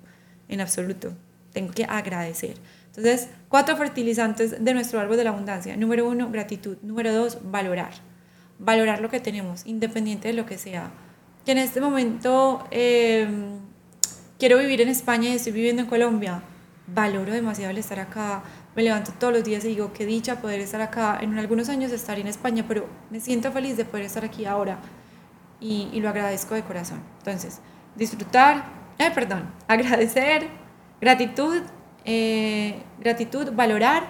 en 0.48 0.60
absoluto. 0.60 1.14
Tengo 1.52 1.72
que 1.72 1.84
agradecer. 1.84 2.56
Entonces, 2.96 3.28
cuatro 3.48 3.76
fertilizantes 3.76 4.64
de 4.64 4.74
nuestro 4.74 5.00
árbol 5.00 5.16
de 5.16 5.24
la 5.24 5.30
abundancia. 5.30 5.76
Número 5.76 6.08
uno, 6.08 6.30
gratitud. 6.30 6.78
Número 6.82 7.12
dos, 7.12 7.38
valorar 7.42 7.92
valorar 8.58 9.00
lo 9.00 9.10
que 9.10 9.20
tenemos, 9.20 9.66
independiente 9.66 10.28
de 10.28 10.34
lo 10.34 10.46
que 10.46 10.58
sea. 10.58 10.90
Que 11.44 11.52
en 11.52 11.58
este 11.58 11.80
momento 11.80 12.66
em, 12.70 13.58
quiero 14.38 14.58
vivir 14.58 14.80
en 14.80 14.88
España 14.88 15.30
y 15.30 15.34
estoy 15.34 15.52
viviendo 15.52 15.82
en 15.82 15.88
Colombia. 15.88 16.42
Valoro 16.88 17.32
demasiado 17.32 17.70
el 17.70 17.78
estar 17.78 18.00
acá. 18.00 18.42
Me 18.74 18.82
levanto 18.82 19.12
todos 19.18 19.32
los 19.32 19.44
días 19.44 19.64
y 19.64 19.68
digo, 19.68 19.92
qué 19.92 20.06
dicha 20.06 20.40
poder 20.40 20.60
estar 20.60 20.80
acá. 20.80 21.18
En 21.20 21.38
algunos 21.38 21.68
años 21.68 21.92
estaré 21.92 22.20
en 22.20 22.28
España, 22.28 22.64
pero 22.66 22.88
me 23.10 23.20
siento 23.20 23.50
feliz 23.52 23.76
de 23.76 23.84
poder 23.84 24.06
estar 24.06 24.24
aquí 24.24 24.44
ahora. 24.44 24.78
Y, 25.60 25.88
y 25.92 26.00
lo 26.00 26.08
agradezco 26.08 26.54
de 26.54 26.62
corazón. 26.62 27.00
Entonces, 27.18 27.60
disfrutar, 27.96 28.64
eh, 28.98 29.10
perdón, 29.14 29.50
agradecer, 29.68 30.48
gratitud, 31.00 31.62
eh, 32.06 32.82
gratitud, 33.00 33.52
valorar, 33.52 34.04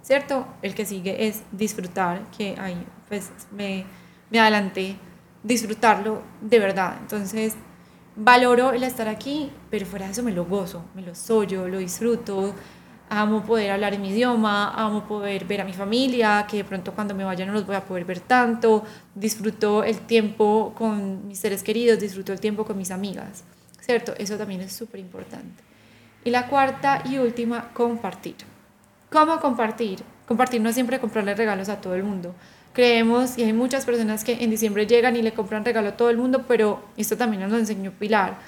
¿cierto? 0.00 0.46
El 0.62 0.74
que 0.74 0.86
sigue 0.86 1.26
es 1.26 1.42
disfrutar, 1.52 2.22
que 2.36 2.54
hay 2.58 2.86
pues 3.08 3.30
me, 3.50 3.84
me 4.30 4.40
adelanté, 4.40 4.96
disfrutarlo 5.42 6.22
de 6.40 6.58
verdad. 6.58 6.96
Entonces, 7.00 7.54
valoro 8.16 8.72
el 8.72 8.84
estar 8.84 9.08
aquí, 9.08 9.50
pero 9.70 9.84
fuera 9.84 10.06
de 10.06 10.12
eso 10.12 10.22
me 10.22 10.32
lo 10.32 10.46
gozo, 10.46 10.84
me 10.94 11.02
lo 11.02 11.14
soy, 11.14 11.48
yo 11.48 11.68
lo 11.68 11.78
disfruto. 11.78 12.54
Amo 13.10 13.42
poder 13.42 13.72
hablar 13.72 13.92
en 13.92 14.00
mi 14.00 14.08
idioma, 14.08 14.70
amo 14.70 15.06
poder 15.06 15.44
ver 15.44 15.60
a 15.60 15.64
mi 15.64 15.74
familia, 15.74 16.46
que 16.48 16.58
de 16.58 16.64
pronto 16.64 16.94
cuando 16.94 17.14
me 17.14 17.24
vaya 17.24 17.44
no 17.44 17.52
los 17.52 17.66
voy 17.66 17.76
a 17.76 17.84
poder 17.84 18.06
ver 18.06 18.20
tanto. 18.20 18.84
Disfruto 19.14 19.84
el 19.84 19.98
tiempo 19.98 20.72
con 20.74 21.26
mis 21.26 21.38
seres 21.38 21.62
queridos, 21.62 22.00
disfruto 22.00 22.32
el 22.32 22.40
tiempo 22.40 22.64
con 22.64 22.78
mis 22.78 22.90
amigas, 22.90 23.44
¿cierto? 23.80 24.14
Eso 24.16 24.38
también 24.38 24.62
es 24.62 24.72
súper 24.72 25.00
importante. 25.00 25.71
Y 26.24 26.30
la 26.30 26.46
cuarta 26.46 27.02
y 27.04 27.18
última, 27.18 27.72
compartir. 27.72 28.36
¿Cómo 29.10 29.40
compartir? 29.40 30.02
Compartir 30.26 30.60
no 30.60 30.68
es 30.68 30.74
siempre 30.74 31.00
comprarle 31.00 31.34
regalos 31.34 31.68
a 31.68 31.80
todo 31.80 31.94
el 31.94 32.04
mundo 32.04 32.34
creemos, 32.72 33.38
y 33.38 33.44
hay 33.44 33.52
muchas 33.52 33.84
personas 33.84 34.24
que 34.24 34.42
en 34.42 34.50
diciembre 34.50 34.86
llegan 34.86 35.16
y 35.16 35.22
le 35.22 35.32
compran 35.32 35.64
regalo 35.64 35.90
a 35.90 35.96
todo 35.96 36.10
el 36.10 36.16
mundo, 36.16 36.44
pero 36.48 36.82
esto 36.96 37.16
también 37.16 37.42
nos 37.42 37.52
lo 37.52 37.58
enseñó 37.58 37.92
Pilar, 37.92 38.38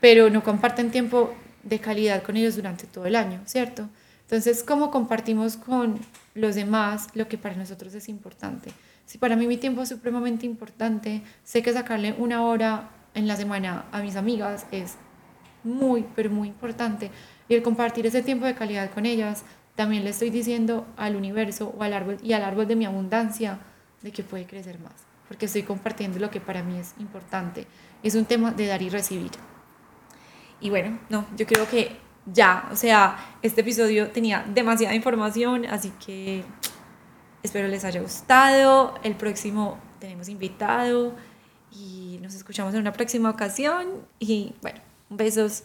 pero 0.00 0.30
no 0.30 0.42
comparten 0.42 0.90
tiempo 0.90 1.34
de 1.62 1.78
calidad 1.78 2.22
con 2.22 2.36
ellos 2.36 2.56
durante 2.56 2.86
todo 2.86 3.06
el 3.06 3.16
año, 3.16 3.40
¿cierto? 3.44 3.88
Entonces, 4.22 4.64
¿cómo 4.64 4.90
compartimos 4.90 5.56
con 5.56 5.98
los 6.34 6.54
demás 6.54 7.08
lo 7.14 7.28
que 7.28 7.38
para 7.38 7.54
nosotros 7.54 7.94
es 7.94 8.08
importante? 8.08 8.70
Si 9.04 9.18
para 9.18 9.36
mí 9.36 9.46
mi 9.46 9.56
tiempo 9.56 9.82
es 9.82 9.88
supremamente 9.88 10.46
importante, 10.46 11.22
sé 11.44 11.62
que 11.62 11.72
sacarle 11.72 12.14
una 12.18 12.44
hora 12.44 12.90
en 13.14 13.28
la 13.28 13.36
semana 13.36 13.84
a 13.92 14.00
mis 14.00 14.16
amigas 14.16 14.66
es 14.72 14.96
muy, 15.66 16.06
pero 16.14 16.30
muy 16.30 16.48
importante. 16.48 17.10
Y 17.48 17.54
el 17.54 17.62
compartir 17.62 18.06
ese 18.06 18.22
tiempo 18.22 18.46
de 18.46 18.54
calidad 18.54 18.90
con 18.90 19.04
ellas 19.06 19.44
también 19.74 20.04
le 20.04 20.10
estoy 20.10 20.30
diciendo 20.30 20.86
al 20.96 21.16
universo 21.16 21.74
o 21.76 21.82
al 21.82 21.92
árbol 21.92 22.18
y 22.22 22.32
al 22.32 22.42
árbol 22.42 22.66
de 22.66 22.76
mi 22.76 22.86
abundancia 22.86 23.58
de 24.02 24.10
que 24.10 24.22
puede 24.22 24.46
crecer 24.46 24.78
más, 24.78 24.94
porque 25.28 25.46
estoy 25.46 25.62
compartiendo 25.62 26.18
lo 26.18 26.30
que 26.30 26.40
para 26.40 26.62
mí 26.62 26.78
es 26.78 26.94
importante. 26.98 27.66
Es 28.02 28.14
un 28.14 28.24
tema 28.24 28.52
de 28.52 28.66
dar 28.66 28.80
y 28.82 28.88
recibir. 28.88 29.32
Y 30.60 30.70
bueno, 30.70 30.98
no, 31.10 31.26
yo 31.36 31.46
creo 31.46 31.68
que 31.68 31.96
ya, 32.24 32.68
o 32.72 32.76
sea, 32.76 33.16
este 33.42 33.60
episodio 33.60 34.10
tenía 34.10 34.44
demasiada 34.48 34.94
información, 34.94 35.66
así 35.66 35.92
que 36.04 36.44
espero 37.42 37.68
les 37.68 37.84
haya 37.84 38.00
gustado. 38.00 38.94
El 39.02 39.14
próximo 39.14 39.78
tenemos 40.00 40.28
invitado 40.28 41.14
y 41.70 42.18
nos 42.22 42.34
escuchamos 42.34 42.74
en 42.74 42.80
una 42.80 42.92
próxima 42.92 43.30
ocasión. 43.30 43.86
Y 44.18 44.54
bueno, 44.62 44.80
Um 45.10 45.16
beijos. 45.16 45.62